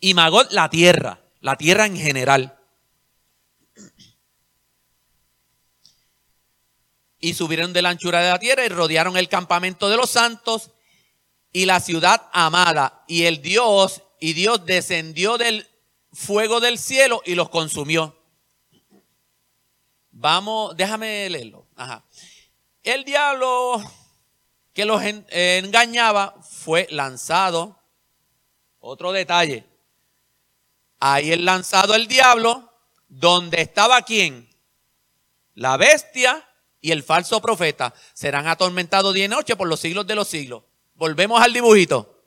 y 0.00 0.12
Magot 0.12 0.52
la 0.52 0.68
tierra, 0.68 1.20
la 1.40 1.56
tierra 1.56 1.86
en 1.86 1.96
general. 1.96 2.55
Y 7.18 7.34
subieron 7.34 7.72
de 7.72 7.82
la 7.82 7.90
anchura 7.90 8.20
de 8.20 8.30
la 8.30 8.38
tierra 8.38 8.64
y 8.64 8.68
rodearon 8.68 9.16
el 9.16 9.28
campamento 9.28 9.88
de 9.88 9.96
los 9.96 10.10
santos 10.10 10.70
y 11.52 11.64
la 11.64 11.80
ciudad 11.80 12.28
amada. 12.32 13.04
Y 13.08 13.24
el 13.24 13.40
Dios, 13.40 14.02
y 14.20 14.34
Dios 14.34 14.66
descendió 14.66 15.38
del 15.38 15.66
fuego 16.12 16.60
del 16.60 16.78
cielo 16.78 17.22
y 17.24 17.34
los 17.34 17.48
consumió. 17.48 18.16
Vamos, 20.10 20.76
déjame 20.76 21.28
leerlo. 21.28 21.66
Ajá. 21.76 22.04
El 22.82 23.04
diablo 23.04 23.82
que 24.72 24.84
los 24.84 25.02
engañaba 25.02 26.34
fue 26.42 26.86
lanzado. 26.90 27.80
Otro 28.78 29.12
detalle. 29.12 29.66
Ahí 31.00 31.32
el 31.32 31.44
lanzado 31.44 31.94
el 31.94 32.06
diablo, 32.06 32.72
donde 33.08 33.60
estaba 33.60 34.02
quién? 34.02 34.48
La 35.54 35.76
bestia 35.76 36.45
y 36.80 36.90
el 36.92 37.02
falso 37.02 37.40
profeta 37.40 37.94
serán 38.14 38.46
atormentados 38.46 39.14
día 39.14 39.24
y 39.24 39.28
noche 39.28 39.56
por 39.56 39.68
los 39.68 39.80
siglos 39.80 40.06
de 40.06 40.14
los 40.14 40.28
siglos. 40.28 40.62
Volvemos 40.94 41.42
al 41.42 41.52
dibujito. 41.52 42.24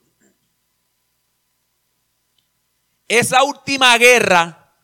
Esa 3.07 3.43
última 3.43 3.97
guerra, 3.97 4.75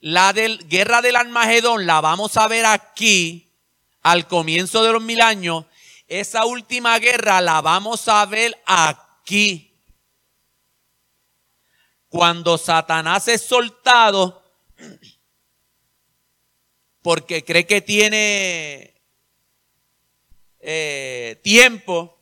la 0.00 0.32
del, 0.32 0.66
guerra 0.68 1.00
del 1.00 1.16
Almagedón, 1.16 1.86
la 1.86 2.00
vamos 2.00 2.36
a 2.36 2.48
ver 2.48 2.66
aquí 2.66 3.52
al 4.02 4.26
comienzo 4.26 4.82
de 4.82 4.92
los 4.92 5.02
mil 5.02 5.20
años, 5.20 5.64
esa 6.08 6.44
última 6.44 6.98
guerra 6.98 7.40
la 7.40 7.60
vamos 7.60 8.08
a 8.08 8.26
ver 8.26 8.60
aquí. 8.66 9.72
Cuando 12.08 12.58
Satanás 12.58 13.28
es 13.28 13.42
soltado, 13.42 14.42
porque 17.00 17.44
cree 17.44 17.66
que 17.66 17.80
tiene 17.80 18.91
eh, 20.62 21.38
tiempo, 21.42 22.18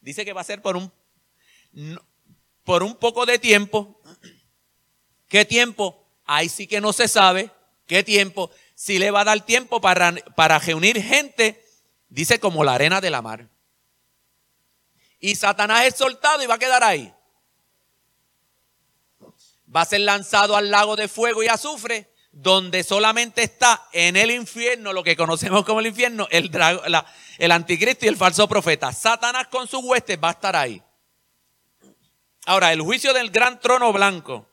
dice 0.00 0.24
que 0.24 0.32
va 0.32 0.42
a 0.42 0.44
ser 0.44 0.62
por 0.62 0.76
un, 0.76 0.92
por 2.62 2.82
un 2.82 2.94
poco 2.94 3.26
de 3.26 3.38
tiempo. 3.38 4.00
¿Qué 5.26 5.44
tiempo? 5.44 6.06
Ahí 6.24 6.48
sí 6.48 6.66
que 6.66 6.80
no 6.80 6.92
se 6.92 7.08
sabe. 7.08 7.50
¿Qué 7.86 8.04
tiempo? 8.04 8.50
Si 8.76 8.98
le 8.98 9.10
va 9.10 9.22
a 9.22 9.24
dar 9.24 9.44
tiempo 9.44 9.80
para, 9.80 10.14
para 10.36 10.58
reunir 10.58 11.02
gente, 11.02 11.64
dice 12.08 12.38
como 12.38 12.62
la 12.62 12.74
arena 12.74 13.00
de 13.00 13.10
la 13.10 13.22
mar. 13.22 13.48
Y 15.18 15.34
Satanás 15.34 15.86
es 15.86 15.96
soltado 15.96 16.42
y 16.42 16.46
va 16.46 16.54
a 16.54 16.58
quedar 16.58 16.84
ahí 16.84 17.12
va 19.74 19.82
a 19.82 19.86
ser 19.86 20.00
lanzado 20.00 20.56
al 20.56 20.70
lago 20.70 20.96
de 20.96 21.08
fuego 21.08 21.42
y 21.42 21.48
azufre, 21.48 22.09
donde 22.32 22.84
solamente 22.84 23.42
está 23.42 23.88
en 23.92 24.16
el 24.16 24.30
infierno, 24.30 24.92
lo 24.92 25.02
que 25.02 25.16
conocemos 25.16 25.64
como 25.64 25.80
el 25.80 25.88
infierno, 25.88 26.28
el, 26.30 26.50
el 27.38 27.52
anticristo 27.52 28.04
y 28.04 28.08
el 28.08 28.16
falso 28.16 28.48
profeta. 28.48 28.92
Satanás 28.92 29.48
con 29.48 29.66
sus 29.66 29.82
huestes 29.82 30.18
va 30.22 30.28
a 30.28 30.32
estar 30.32 30.56
ahí. 30.56 30.82
Ahora, 32.46 32.72
el 32.72 32.80
juicio 32.80 33.12
del 33.12 33.30
gran 33.30 33.60
trono 33.60 33.92
blanco. 33.92 34.46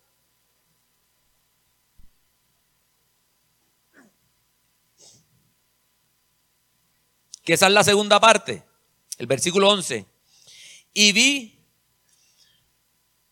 Que 7.44 7.54
esa 7.54 7.68
es 7.68 7.74
la 7.74 7.84
segunda 7.84 8.20
parte, 8.20 8.66
el 9.18 9.28
versículo 9.28 9.70
11. 9.70 10.06
Y 10.94 11.12
vi 11.14 11.58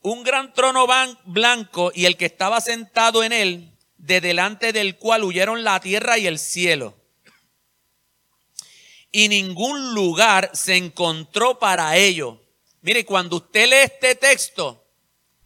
un 0.01 0.23
gran 0.23 0.53
trono 0.53 0.87
blanco 1.25 1.91
y 1.93 2.05
el 2.05 2.15
que 2.15 2.25
estaba 2.25 2.61
sentado 2.61 3.23
en 3.23 3.33
él, 3.33 3.74
de 3.97 4.21
delante 4.21 4.73
del 4.73 4.97
cual 4.97 5.23
huyeron 5.23 5.63
la 5.63 5.79
tierra 5.79 6.17
y 6.17 6.27
el 6.27 6.39
cielo. 6.39 6.95
Y 9.11 9.29
ningún 9.29 9.93
lugar 9.93 10.51
se 10.53 10.75
encontró 10.75 11.57
para 11.57 11.95
ello. 11.95 12.41
Mire, 12.81 13.05
cuando 13.05 13.37
usted 13.37 13.69
lee 13.69 13.85
este 13.85 14.15
texto, 14.15 14.85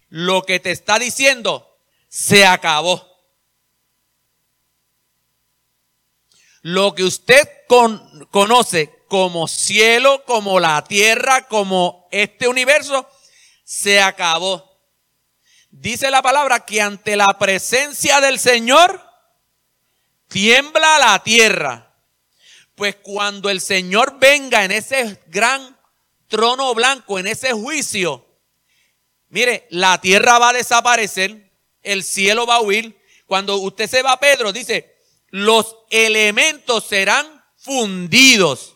lo 0.09 0.43
que 0.43 0.59
te 0.59 0.71
está 0.71 0.97
diciendo 0.99 1.77
se 2.07 2.45
acabó. 2.45 3.07
Lo 6.61 6.93
que 6.93 7.03
usted 7.03 7.47
conoce 8.31 9.03
como 9.07 9.47
cielo, 9.47 10.23
como 10.25 10.59
la 10.59 10.83
tierra, 10.83 11.47
como 11.47 12.07
este 12.11 12.47
universo, 12.47 13.07
se 13.63 14.01
acabó. 14.01 14.68
Dice 15.71 16.09
la 16.09 16.21
palabra 16.21 16.65
que 16.65 16.81
ante 16.81 17.15
la 17.15 17.37
presencia 17.37 18.19
del 18.21 18.39
Señor 18.39 19.01
tiembla 20.27 20.97
la 20.99 21.23
tierra. 21.23 21.93
Pues 22.75 22.95
cuando 22.95 23.49
el 23.49 23.61
Señor 23.61 24.17
venga 24.19 24.63
en 24.63 24.71
ese 24.71 25.21
gran 25.27 25.77
trono 26.27 26.73
blanco, 26.73 27.19
en 27.19 27.27
ese 27.27 27.51
juicio, 27.51 28.25
mire, 29.27 29.67
la 29.69 29.99
tierra 30.01 30.39
va 30.39 30.49
a 30.49 30.53
desaparecer, 30.53 31.51
el 31.83 32.03
cielo 32.03 32.45
va 32.47 32.55
a 32.55 32.61
huir. 32.61 32.97
Cuando 33.25 33.57
usted 33.57 33.87
se 33.87 34.01
va 34.01 34.19
Pedro, 34.19 34.51
dice, 34.51 34.95
los 35.27 35.77
elementos 35.89 36.85
serán 36.85 37.43
fundidos. 37.57 38.75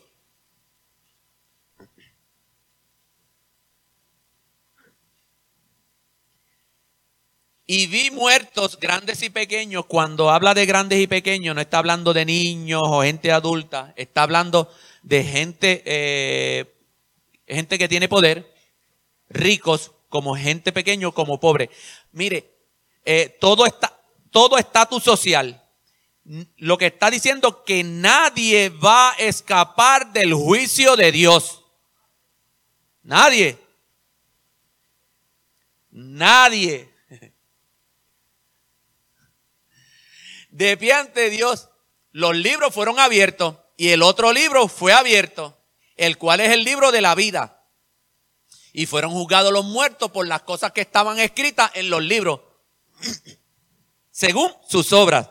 Y 7.66 7.86
vi 7.86 8.10
muertos 8.10 8.78
grandes 8.78 9.22
y 9.22 9.30
pequeños. 9.30 9.86
Cuando 9.86 10.30
habla 10.30 10.52
de 10.52 10.66
grandes 10.66 11.00
y 11.00 11.06
pequeños, 11.06 11.54
no 11.54 11.60
está 11.62 11.78
hablando 11.78 12.12
de 12.12 12.26
niños 12.26 12.82
o 12.84 13.02
gente 13.02 13.32
adulta. 13.32 13.94
Está 13.96 14.22
hablando 14.22 14.70
de 15.02 15.24
gente, 15.24 15.82
eh, 15.86 16.74
gente 17.46 17.78
que 17.78 17.88
tiene 17.88 18.08
poder, 18.08 18.52
ricos, 19.30 19.92
como 20.10 20.36
gente 20.36 20.72
pequeño, 20.72 21.12
como 21.12 21.40
pobre. 21.40 21.70
Mire, 22.12 22.50
eh, 23.04 23.36
todo 23.40 23.64
está, 23.64 23.98
todo 24.30 24.58
estatus 24.58 25.02
social. 25.02 25.62
Lo 26.56 26.78
que 26.78 26.86
está 26.86 27.10
diciendo 27.10 27.64
que 27.64 27.82
nadie 27.82 28.68
va 28.68 29.12
a 29.12 29.16
escapar 29.16 30.12
del 30.12 30.34
juicio 30.34 30.96
de 30.96 31.12
Dios. 31.12 31.64
Nadie. 33.02 33.58
Nadie. 35.90 36.93
De 40.54 40.76
pie 40.76 40.92
ante 40.92 41.30
Dios, 41.30 41.68
los 42.12 42.36
libros 42.36 42.72
fueron 42.72 43.00
abiertos 43.00 43.56
y 43.76 43.88
el 43.88 44.02
otro 44.02 44.32
libro 44.32 44.68
fue 44.68 44.92
abierto, 44.92 45.58
el 45.96 46.16
cual 46.16 46.38
es 46.38 46.52
el 46.52 46.62
libro 46.62 46.92
de 46.92 47.00
la 47.00 47.16
vida. 47.16 47.66
Y 48.72 48.86
fueron 48.86 49.10
juzgados 49.10 49.52
los 49.52 49.64
muertos 49.64 50.12
por 50.12 50.28
las 50.28 50.42
cosas 50.42 50.70
que 50.70 50.82
estaban 50.82 51.18
escritas 51.18 51.72
en 51.74 51.90
los 51.90 52.04
libros, 52.04 52.40
según 54.12 54.48
sus 54.68 54.92
obras. 54.92 55.28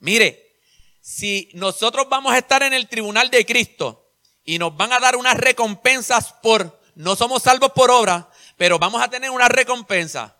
Mire, 0.00 0.58
si 1.00 1.48
nosotros 1.54 2.06
vamos 2.10 2.34
a 2.34 2.38
estar 2.38 2.62
en 2.62 2.74
el 2.74 2.88
tribunal 2.88 3.30
de 3.30 3.46
Cristo 3.46 4.12
y 4.44 4.58
nos 4.58 4.76
van 4.76 4.92
a 4.92 5.00
dar 5.00 5.16
unas 5.16 5.38
recompensas 5.38 6.34
por, 6.42 6.78
no 6.94 7.16
somos 7.16 7.42
salvos 7.42 7.72
por 7.72 7.90
obra, 7.90 8.28
pero 8.58 8.78
vamos 8.78 9.00
a 9.00 9.08
tener 9.08 9.30
una 9.30 9.48
recompensa. 9.48 10.36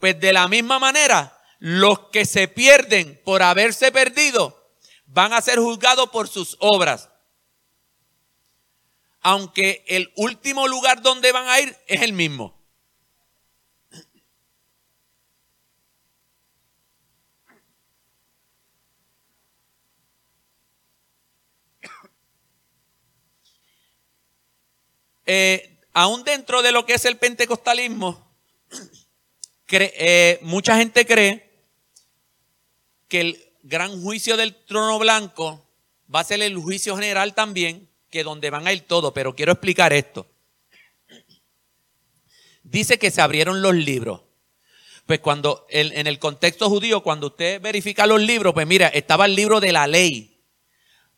Pues 0.00 0.18
de 0.18 0.32
la 0.32 0.48
misma 0.48 0.80
manera, 0.80 1.38
los 1.62 2.08
que 2.08 2.24
se 2.24 2.48
pierden 2.48 3.20
por 3.24 3.40
haberse 3.40 3.92
perdido 3.92 4.68
van 5.06 5.32
a 5.32 5.40
ser 5.40 5.60
juzgados 5.60 6.10
por 6.10 6.26
sus 6.26 6.56
obras. 6.58 7.08
Aunque 9.20 9.84
el 9.86 10.12
último 10.16 10.66
lugar 10.66 11.02
donde 11.02 11.30
van 11.30 11.46
a 11.46 11.60
ir 11.60 11.76
es 11.86 12.02
el 12.02 12.14
mismo. 12.14 12.60
Eh, 25.26 25.78
aún 25.92 26.24
dentro 26.24 26.60
de 26.60 26.72
lo 26.72 26.84
que 26.84 26.94
es 26.94 27.04
el 27.04 27.18
pentecostalismo, 27.18 28.34
eh, 29.68 30.40
mucha 30.42 30.76
gente 30.76 31.06
cree 31.06 31.51
que 33.12 33.20
el 33.20 33.52
gran 33.62 34.00
juicio 34.00 34.38
del 34.38 34.54
trono 34.54 34.98
blanco 34.98 35.68
va 36.12 36.20
a 36.20 36.24
ser 36.24 36.40
el 36.40 36.56
juicio 36.56 36.96
general 36.96 37.34
también, 37.34 37.86
que 38.08 38.24
donde 38.24 38.48
van 38.48 38.66
a 38.66 38.72
ir 38.72 38.86
todos, 38.86 39.12
pero 39.12 39.36
quiero 39.36 39.52
explicar 39.52 39.92
esto. 39.92 40.26
Dice 42.62 42.98
que 42.98 43.10
se 43.10 43.20
abrieron 43.20 43.60
los 43.60 43.74
libros. 43.74 44.22
Pues 45.04 45.20
cuando, 45.20 45.66
en 45.68 46.06
el 46.06 46.18
contexto 46.18 46.70
judío, 46.70 47.02
cuando 47.02 47.26
usted 47.26 47.60
verifica 47.60 48.06
los 48.06 48.18
libros, 48.18 48.54
pues 48.54 48.66
mira, 48.66 48.88
estaba 48.88 49.26
el 49.26 49.36
libro 49.36 49.60
de 49.60 49.72
la 49.72 49.86
ley. 49.86 50.40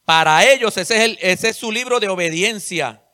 Para 0.05 0.45
ellos 0.51 0.76
ese 0.76 0.97
es, 0.97 1.03
el, 1.03 1.18
ese 1.20 1.51
es 1.51 1.57
su 1.57 1.70
libro 1.70 2.01
de 2.01 2.09
obediencia. 2.09 3.05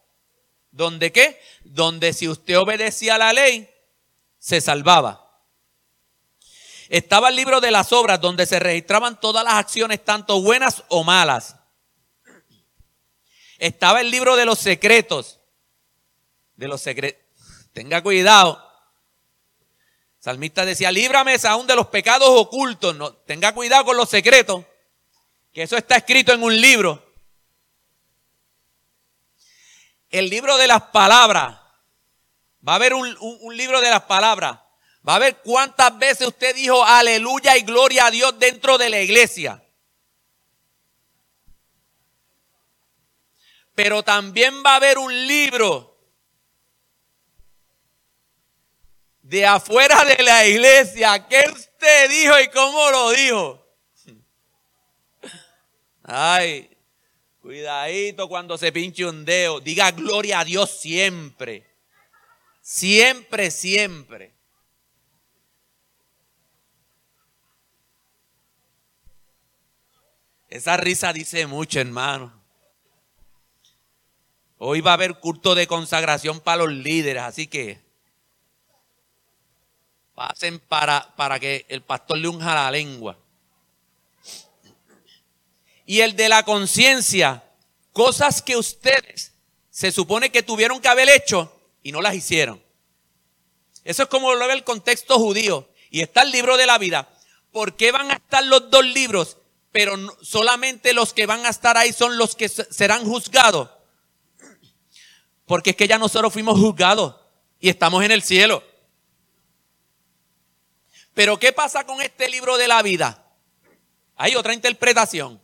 ¿Donde 0.70 1.12
qué? 1.12 1.38
Donde 1.64 2.14
si 2.14 2.28
usted 2.28 2.58
obedecía 2.58 3.18
la 3.18 3.34
ley, 3.34 3.68
se 4.38 4.62
salvaba. 4.62 5.29
Estaba 6.90 7.28
el 7.28 7.36
libro 7.36 7.60
de 7.60 7.70
las 7.70 7.92
obras 7.92 8.20
donde 8.20 8.46
se 8.46 8.58
registraban 8.58 9.20
todas 9.20 9.44
las 9.44 9.54
acciones, 9.54 10.04
tanto 10.04 10.42
buenas 10.42 10.82
o 10.88 11.04
malas. 11.04 11.54
Estaba 13.58 14.00
el 14.00 14.10
libro 14.10 14.34
de 14.34 14.44
los 14.44 14.58
secretos. 14.58 15.38
De 16.56 16.66
los 16.66 16.80
secretos. 16.80 17.22
Tenga 17.72 18.02
cuidado. 18.02 18.60
Salmista 20.18 20.64
decía, 20.64 20.90
líbrame 20.90 21.36
aún 21.44 21.68
de 21.68 21.76
los 21.76 21.86
pecados 21.86 22.28
ocultos. 22.28 22.96
No, 22.96 23.12
tenga 23.12 23.54
cuidado 23.54 23.84
con 23.84 23.96
los 23.96 24.10
secretos. 24.10 24.64
Que 25.52 25.62
eso 25.62 25.76
está 25.76 25.94
escrito 25.94 26.32
en 26.32 26.42
un 26.42 26.60
libro. 26.60 27.14
El 30.08 30.28
libro 30.28 30.56
de 30.56 30.66
las 30.66 30.82
palabras. 30.82 31.56
Va 32.66 32.72
a 32.72 32.74
haber 32.74 32.94
un, 32.94 33.16
un 33.20 33.56
libro 33.56 33.80
de 33.80 33.90
las 33.90 34.02
palabras. 34.02 34.58
Va 35.06 35.16
a 35.16 35.18
ver 35.18 35.38
cuántas 35.38 35.98
veces 35.98 36.28
usted 36.28 36.54
dijo 36.54 36.84
aleluya 36.84 37.56
y 37.56 37.62
gloria 37.62 38.06
a 38.06 38.10
Dios 38.10 38.38
dentro 38.38 38.76
de 38.78 38.90
la 38.90 39.00
iglesia. 39.00 39.62
Pero 43.74 44.02
también 44.02 44.62
va 44.64 44.72
a 44.72 44.76
haber 44.76 44.98
un 44.98 45.26
libro 45.26 45.96
de 49.22 49.46
afuera 49.46 50.04
de 50.04 50.22
la 50.22 50.46
iglesia. 50.46 51.26
¿Qué 51.28 51.44
usted 51.50 52.10
dijo 52.10 52.38
y 52.40 52.48
cómo 52.48 52.90
lo 52.90 53.10
dijo? 53.10 53.66
Ay, 56.02 56.70
Cuidadito 57.40 58.28
cuando 58.28 58.58
se 58.58 58.70
pinche 58.70 59.04
un 59.06 59.24
dedo. 59.24 59.60
Diga 59.60 59.90
gloria 59.92 60.40
a 60.40 60.44
Dios 60.44 60.78
siempre. 60.78 61.66
Siempre, 62.60 63.50
siempre. 63.50 64.34
Esa 70.50 70.76
risa 70.76 71.12
dice 71.12 71.46
mucho, 71.46 71.78
hermano. 71.78 72.32
Hoy 74.58 74.80
va 74.80 74.90
a 74.90 74.94
haber 74.94 75.20
culto 75.20 75.54
de 75.54 75.68
consagración 75.68 76.40
para 76.40 76.64
los 76.64 76.72
líderes, 76.72 77.22
así 77.22 77.46
que 77.46 77.80
pasen 80.14 80.58
para, 80.58 81.14
para 81.14 81.38
que 81.38 81.64
el 81.68 81.82
pastor 81.82 82.18
le 82.18 82.28
unja 82.28 82.54
la 82.54 82.70
lengua. 82.70 83.16
Y 85.86 86.00
el 86.00 86.16
de 86.16 86.28
la 86.28 86.44
conciencia, 86.44 87.44
cosas 87.92 88.42
que 88.42 88.56
ustedes 88.56 89.32
se 89.70 89.92
supone 89.92 90.30
que 90.30 90.42
tuvieron 90.42 90.80
que 90.80 90.88
haber 90.88 91.08
hecho 91.08 91.56
y 91.82 91.92
no 91.92 92.02
las 92.02 92.14
hicieron. 92.16 92.62
Eso 93.84 94.02
es 94.02 94.08
como 94.08 94.34
lo 94.34 94.46
ve 94.46 94.54
el 94.54 94.64
contexto 94.64 95.16
judío. 95.16 95.70
Y 95.90 96.02
está 96.02 96.22
el 96.22 96.32
libro 96.32 96.56
de 96.56 96.66
la 96.66 96.76
vida. 96.76 97.08
¿Por 97.50 97.76
qué 97.76 97.92
van 97.92 98.10
a 98.10 98.14
estar 98.14 98.44
los 98.44 98.70
dos 98.70 98.84
libros? 98.84 99.38
Pero 99.72 99.96
solamente 100.22 100.92
los 100.92 101.12
que 101.12 101.26
van 101.26 101.46
a 101.46 101.50
estar 101.50 101.76
ahí 101.76 101.92
son 101.92 102.18
los 102.18 102.34
que 102.34 102.48
serán 102.48 103.04
juzgados. 103.04 103.70
Porque 105.46 105.70
es 105.70 105.76
que 105.76 105.88
ya 105.88 105.98
nosotros 105.98 106.32
fuimos 106.32 106.58
juzgados 106.58 107.16
y 107.60 107.68
estamos 107.68 108.04
en 108.04 108.10
el 108.10 108.22
cielo. 108.22 108.64
Pero 111.14 111.38
¿qué 111.38 111.52
pasa 111.52 111.84
con 111.84 112.00
este 112.00 112.28
libro 112.28 112.56
de 112.56 112.68
la 112.68 112.82
vida? 112.82 113.26
Hay 114.16 114.34
otra 114.34 114.54
interpretación. 114.54 115.40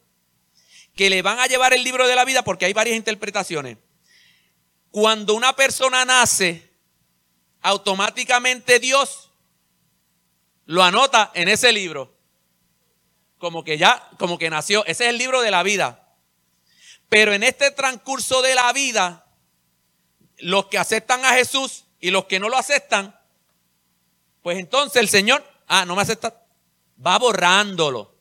Que 0.95 1.11
le 1.11 1.23
van 1.23 1.39
a 1.39 1.47
llevar 1.47 1.75
el 1.75 1.85
libro 1.85 2.07
de 2.07 2.15
la 2.15 2.25
vida 2.25 2.43
porque 2.43 2.65
hay 2.65 2.73
varias 2.73 2.97
interpretaciones. 2.97 3.77
Cuando 4.91 5.35
una 5.35 5.55
persona 5.55 6.05
nace, 6.05 6.73
automáticamente 7.61 8.79
Dios 8.79 9.31
lo 10.65 10.83
anota 10.83 11.31
en 11.35 11.49
ese 11.49 11.73
libro. 11.73 12.16
Como 13.39 13.65
que 13.65 13.79
ya, 13.79 14.09
como 14.19 14.39
que 14.39 14.51
nació. 14.51 14.85
Ese 14.87 15.05
es 15.05 15.11
el 15.11 15.19
libro 15.19 15.43
de 15.43 15.51
la 15.51 15.63
vida. 15.63 16.07
Pero 17.09 17.33
en 17.33 17.43
este 17.43 17.71
transcurso 17.71 18.43
de 18.43 18.55
la 18.55 18.73
vida, 18.73 19.27
los 20.39 20.67
que 20.67 20.79
aceptan 20.79 21.25
a 21.25 21.35
Jesús 21.35 21.85
y 22.01 22.11
los 22.11 22.25
que 22.25 22.41
no 22.41 22.49
lo 22.49 22.57
aceptan, 22.57 23.19
pues 24.43 24.59
entonces 24.59 25.01
el 25.01 25.09
Señor, 25.09 25.45
ah, 25.67 25.85
no 25.85 25.97
me 25.97 26.03
acepta, 26.03 26.43
va 27.05 27.19
borrándolo. 27.19 28.15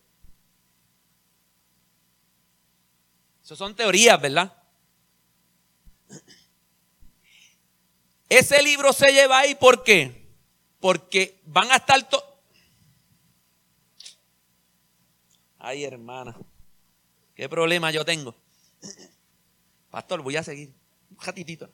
Eso 3.44 3.56
son 3.56 3.76
teorías, 3.76 4.20
¿verdad? 4.20 4.52
Ese 8.28 8.62
libro 8.64 8.92
se 8.92 9.12
lleva 9.12 9.40
ahí, 9.40 9.54
¿por 9.56 9.84
qué? 9.84 10.30
Porque 10.80 11.40
van 11.46 11.72
a 11.72 11.76
estar... 11.76 12.08
Ay, 15.68 15.84
hermana, 15.84 16.38
qué 17.34 17.50
problema 17.50 17.90
yo 17.90 18.06
tengo. 18.06 18.36
Pastor, 19.90 20.22
voy 20.22 20.36
a 20.38 20.44
seguir. 20.44 20.72
Un 21.10 21.18
ratitito. 21.20 21.68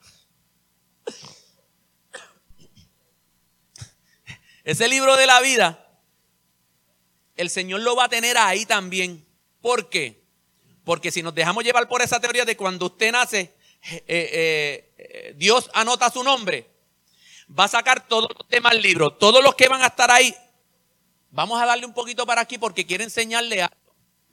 Ese 4.63 4.87
libro 4.87 5.17
de 5.17 5.27
la 5.27 5.41
vida, 5.41 5.89
el 7.35 7.49
Señor 7.49 7.81
lo 7.81 7.97
va 7.97 8.05
a 8.05 8.09
tener 8.09 8.37
ahí 8.37 8.65
también. 8.65 9.27
¿Por 9.59 9.89
qué? 9.89 10.23
Porque 10.85 11.11
si 11.11 11.21
nos 11.21 11.35
dejamos 11.35 11.65
llevar 11.65 11.89
por 11.89 12.01
esa 12.01 12.21
teoría 12.21 12.45
de 12.45 12.55
cuando 12.55 12.85
usted 12.85 13.11
nace, 13.11 13.53
eh, 13.91 14.03
eh, 14.07 14.93
eh, 14.97 15.33
Dios 15.35 15.69
anota 15.73 16.09
su 16.09 16.23
nombre, 16.23 16.65
va 17.59 17.65
a 17.65 17.67
sacar 17.67 18.07
todos 18.07 18.29
los 18.37 18.47
temas 18.47 18.71
del 18.71 18.83
libro, 18.83 19.11
todos 19.11 19.43
los 19.43 19.53
que 19.55 19.67
van 19.67 19.81
a 19.81 19.87
estar 19.87 20.09
ahí. 20.09 20.33
Vamos 21.29 21.61
a 21.61 21.65
darle 21.65 21.85
un 21.85 21.93
poquito 21.93 22.25
para 22.25 22.39
aquí 22.39 22.57
porque 22.57 22.85
quiero 22.85 23.03
enseñarle 23.03 23.63
a, 23.63 23.71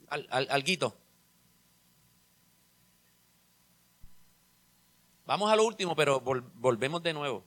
al, 0.09 0.47
al, 0.49 0.63
guito. 0.63 0.95
Vamos 5.25 5.51
a 5.51 5.55
lo 5.55 5.63
último, 5.63 5.95
pero 5.95 6.19
volvemos 6.21 7.03
de 7.03 7.13
nuevo. 7.13 7.43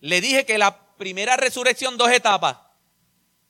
Le 0.00 0.20
dije 0.20 0.46
que 0.46 0.58
la 0.58 0.78
primera 0.96 1.36
resurrección, 1.36 1.96
dos 1.96 2.10
etapas. 2.10 2.58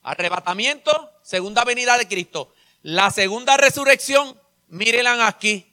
Arrebatamiento, 0.02 1.12
segunda 1.22 1.64
venida 1.64 1.98
de 1.98 2.08
Cristo. 2.08 2.54
La 2.82 3.10
segunda 3.10 3.56
resurrección, 3.56 4.40
mírenla 4.68 5.26
aquí, 5.26 5.66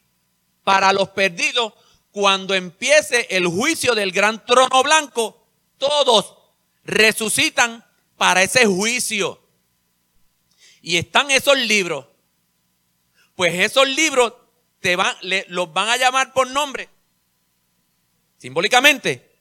para 0.64 0.92
los 0.94 1.10
perdidos, 1.10 1.74
cuando 2.12 2.54
empiece 2.54 3.28
el 3.30 3.48
juicio 3.48 3.96
del 3.96 4.12
gran 4.12 4.46
trono 4.46 4.84
blanco, 4.84 5.48
todos 5.78 6.36
resucitan 6.84 7.84
para 8.18 8.44
ese 8.44 8.66
juicio. 8.66 9.43
Y 10.84 10.98
están 10.98 11.32
esos 11.32 11.58
libros. 11.58 12.06
Pues 13.36 13.56
esos 13.56 13.88
libros 13.88 14.34
te 14.82 14.98
van, 14.98 15.16
los 15.48 15.74
van 15.74 15.88
a 15.88 15.98
llamar 15.98 16.34
por 16.34 16.48
nombre. 16.48 16.90
Simbólicamente. 18.38 19.32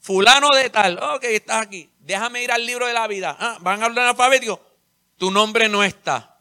Fulano 0.00 0.48
de 0.48 0.70
tal. 0.70 0.98
Ok, 0.98 1.24
estás 1.24 1.66
aquí. 1.66 1.90
Déjame 2.00 2.42
ir 2.42 2.50
al 2.50 2.64
libro 2.64 2.86
de 2.86 2.94
la 2.94 3.06
vida. 3.06 3.36
Ah, 3.38 3.58
van 3.60 3.82
a 3.82 3.86
hablar 3.86 4.08
alfabético. 4.08 4.60
Tu 5.18 5.30
nombre 5.30 5.68
no 5.68 5.84
está. 5.84 6.38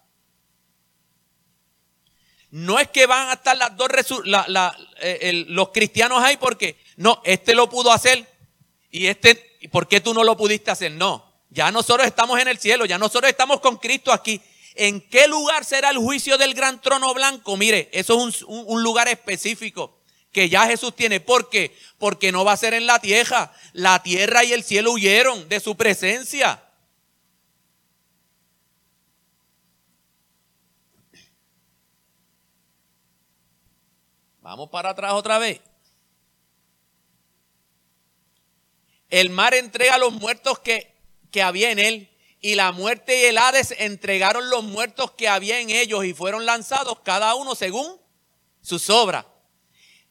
No 2.51 2.79
es 2.79 2.87
que 2.87 3.05
van 3.05 3.29
a 3.29 3.33
estar 3.33 3.57
las 3.57 3.75
dos 3.75 3.89
eh, 5.01 5.45
los 5.49 5.69
cristianos 5.69 6.23
ahí 6.23 6.37
porque 6.37 6.77
no, 6.95 7.21
este 7.25 7.53
lo 7.53 7.69
pudo 7.69 7.91
hacer 7.91 8.25
y 8.89 9.07
este, 9.07 9.59
¿por 9.71 9.87
qué 9.87 9.99
tú 9.99 10.13
no 10.13 10.23
lo 10.23 10.35
pudiste 10.35 10.71
hacer? 10.71 10.93
No, 10.93 11.28
ya 11.49 11.71
nosotros 11.71 12.05
estamos 12.05 12.39
en 12.39 12.47
el 12.47 12.59
cielo, 12.59 12.85
ya 12.85 12.97
nosotros 12.97 13.29
estamos 13.29 13.59
con 13.59 13.77
Cristo 13.77 14.11
aquí. 14.11 14.41
¿En 14.75 15.01
qué 15.01 15.27
lugar 15.27 15.65
será 15.65 15.89
el 15.89 15.97
juicio 15.97 16.37
del 16.37 16.53
gran 16.53 16.79
trono 16.81 17.13
blanco? 17.13 17.57
Mire, 17.57 17.89
eso 17.91 18.27
es 18.27 18.43
un, 18.43 18.83
lugar 18.83 19.07
específico 19.07 19.99
que 20.31 20.47
ya 20.47 20.67
Jesús 20.67 20.95
tiene. 20.95 21.19
¿Por 21.19 21.49
qué? 21.49 21.75
Porque 21.97 22.31
no 22.31 22.45
va 22.45 22.53
a 22.53 22.57
ser 22.57 22.75
en 22.75 22.85
la 22.85 22.99
tierra. 22.99 23.51
La 23.73 24.01
tierra 24.03 24.43
y 24.43 24.53
el 24.53 24.63
cielo 24.63 24.91
huyeron 24.91 25.49
de 25.49 25.59
su 25.59 25.75
presencia. 25.75 26.63
Vamos 34.41 34.69
para 34.69 34.91
atrás 34.91 35.13
otra 35.13 35.39
vez. 35.39 35.59
El 39.09 39.31
mar 39.31 39.55
entrega 39.55 39.95
a 39.95 39.97
los 39.97 40.13
muertos 40.13 40.59
que 40.59 40.88
que 41.31 41.41
había 41.41 41.71
en 41.71 41.79
él, 41.79 42.09
y 42.41 42.55
la 42.55 42.71
muerte 42.71 43.21
y 43.21 43.25
el 43.25 43.37
Hades 43.37 43.75
entregaron 43.77 44.49
los 44.49 44.63
muertos 44.63 45.11
que 45.11 45.27
había 45.27 45.59
en 45.59 45.69
ellos 45.69 46.05
y 46.05 46.13
fueron 46.13 46.45
lanzados 46.45 46.99
cada 47.01 47.35
uno 47.35 47.53
según 47.53 47.99
sus 48.61 48.89
obras. 48.89 49.25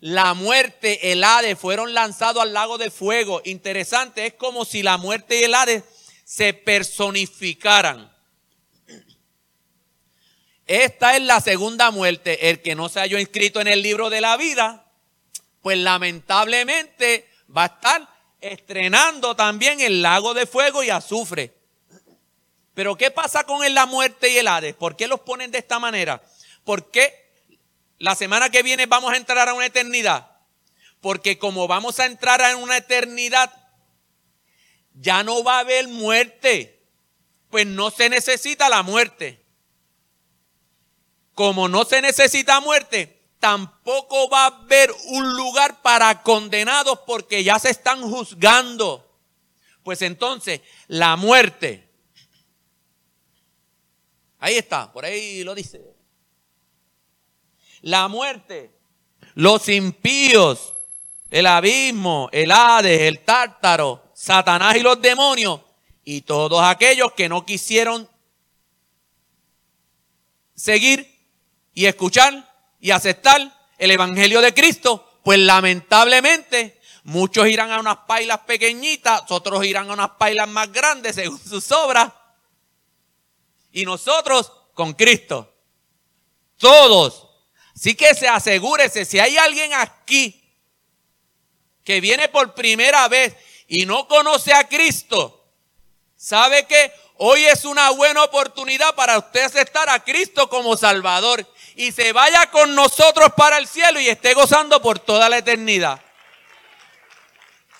La 0.01 0.35
muerte, 0.35 1.11
el 1.11 1.25
Hades 1.25 1.59
fueron 1.59 1.95
lanzados 1.95 2.43
al 2.43 2.53
lago 2.53 2.79
de 2.79 2.91
fuego. 2.91 3.41
Interesante, 3.45 4.27
es 4.27 4.35
como 4.35 4.64
si 4.64 4.83
la 4.83 4.99
muerte 4.99 5.41
y 5.41 5.45
el 5.45 5.55
Hades 5.55 5.85
se 6.25 6.53
personificaran. 6.53 8.12
Esta 10.66 11.16
es 11.16 11.23
la 11.23 11.41
segunda 11.41 11.91
muerte. 11.91 12.51
El 12.51 12.61
que 12.61 12.75
no 12.75 12.91
se 12.91 13.01
haya 13.01 13.19
inscrito 13.19 13.61
en 13.61 13.69
el 13.69 13.83
libro 13.83 14.11
de 14.11 14.21
la 14.21 14.37
vida, 14.37 14.93
pues 15.62 15.79
lamentablemente 15.79 17.27
va 17.55 17.62
a 17.62 17.66
estar 17.66 18.18
estrenando 18.41 19.34
también 19.34 19.80
el 19.80 20.03
lago 20.03 20.34
de 20.34 20.47
fuego 20.47 20.82
y 20.82 20.91
azufre. 20.91 21.55
Pero 22.74 22.97
¿qué 22.97 23.11
pasa 23.11 23.45
con 23.45 23.61
la 23.74 23.86
muerte 23.86 24.30
y 24.30 24.39
el 24.39 24.47
Hades? 24.47 24.74
¿Por 24.74 24.97
qué 24.97 25.09
los 25.09 25.20
ponen 25.20 25.51
de 25.51 25.59
esta 25.59 25.78
manera? 25.78 26.22
¿Por 26.64 26.91
qué 26.91 27.32
la 27.99 28.14
semana 28.14 28.51
que 28.51 28.62
viene 28.62 28.86
vamos 28.86 29.12
a 29.12 29.16
entrar 29.16 29.49
a 29.49 29.55
una 29.55 29.66
eternidad? 29.66 30.30
Porque 31.01 31.39
como 31.39 31.66
vamos 31.66 31.99
a 31.99 32.07
entrar 32.07 32.41
a 32.41 32.57
una 32.57 32.76
eternidad, 32.76 33.53
ya 34.95 35.24
no 35.24 35.43
va 35.43 35.57
a 35.57 35.61
haber 35.61 35.89
muerte. 35.89 36.80
Pues 37.51 37.66
no 37.66 37.91
se 37.91 38.09
necesita 38.09 38.68
la 38.68 38.82
muerte. 38.82 39.45
Como 41.34 41.68
no 41.68 41.84
se 41.84 42.03
necesita 42.03 42.61
muerte, 42.61 43.18
tampoco 43.39 44.28
va 44.28 44.45
a 44.45 44.47
haber 44.47 44.91
un 45.07 45.36
lugar 45.36 45.80
para 45.82 46.22
condenados 46.22 47.01
porque 47.07 47.45
ya 47.45 47.59
se 47.59 47.70
están 47.70 48.03
juzgando. 48.03 49.05
Pues 49.82 50.03
entonces, 50.03 50.61
la 50.86 51.16
muerte. 51.16 51.89
Ahí 54.39 54.57
está, 54.57 54.93
por 54.93 55.05
ahí 55.05 55.43
lo 55.45 55.55
dice. 55.55 55.82
La 57.80 58.09
muerte, 58.09 58.72
los 59.34 59.68
impíos, 59.68 60.74
el 61.30 61.47
abismo, 61.47 62.28
el 62.32 62.51
Hades, 62.51 63.03
el 63.03 63.20
tártaro, 63.20 64.11
Satanás 64.14 64.76
y 64.76 64.80
los 64.80 65.01
demonios, 65.01 65.61
y 66.05 66.22
todos 66.22 66.62
aquellos 66.62 67.12
que 67.12 67.28
no 67.28 67.45
quisieron 67.45 68.09
seguir 70.55 71.16
y 71.72 71.86
escuchar 71.86 72.48
y 72.81 72.91
aceptar 72.91 73.57
el 73.79 73.91
Evangelio 73.91 74.41
de 74.41 74.55
Cristo, 74.55 75.20
pues 75.22 75.39
lamentablemente 75.39 76.81
muchos 77.05 77.49
irán 77.49 77.70
a 77.70 77.81
unas 77.81 77.99
pailas 78.07 78.41
pequeñitas, 78.41 79.22
otros 79.31 79.64
irán 79.64 79.91
a 79.91 79.95
unas 79.95 80.11
pailas 80.11 80.49
más 80.49 80.70
grandes 80.72 81.14
según 81.14 81.39
sus 81.39 81.70
obras, 81.72 82.12
y 83.72 83.85
nosotros 83.85 84.53
con 84.74 84.95
Cristo. 84.95 85.55
Todos. 86.57 87.29
Así 87.74 87.95
que 87.95 88.14
se 88.14 88.26
asegúrese, 88.26 89.05
si 89.05 89.20
hay 89.20 89.37
alguien 89.37 89.72
aquí 89.74 90.43
que 91.85 92.01
viene 92.01 92.29
por 92.29 92.55
primera 92.55 93.07
vez 93.09 93.35
y 93.68 93.87
no 93.87 94.09
conoce 94.09 94.53
a 94.53 94.66
Cristo, 94.68 95.53
sabe 96.16 96.66
que 96.66 96.93
hoy 97.18 97.45
es 97.45 97.64
una 97.64 97.91
buena 97.91 98.24
oportunidad 98.24 98.95
para 98.95 99.18
usted 99.18 99.45
aceptar 99.45 99.89
a 99.89 100.03
Cristo 100.03 100.49
como 100.49 100.76
Salvador 100.76 101.47
y 101.79 101.93
se 101.93 102.12
vaya 102.12 102.51
con 102.51 102.74
nosotros 102.74 103.33
para 103.37 103.57
el 103.57 103.68
cielo 103.68 104.01
y 104.01 104.09
esté 104.09 104.35
gozando 104.35 104.83
por 104.83 104.99
toda 104.99 105.29
la 105.29 105.39
eternidad. 105.39 106.01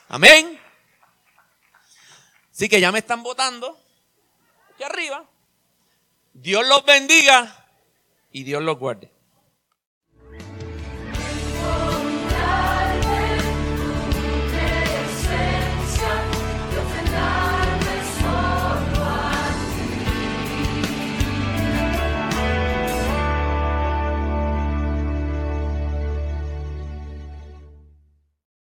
Amén. 0.09 0.57
Así 2.53 2.69
que 2.69 2.81
ya 2.81 2.93
me 2.93 3.01
están 3.01 3.25
votando 3.25 3.77
aquí 4.73 4.85
arriba. 4.85 5.25
Dios 6.33 6.65
los 6.69 6.85
bendiga 6.85 7.67
y 8.31 8.45
Dios 8.45 8.63
los 8.63 8.79
guarde. 8.79 9.11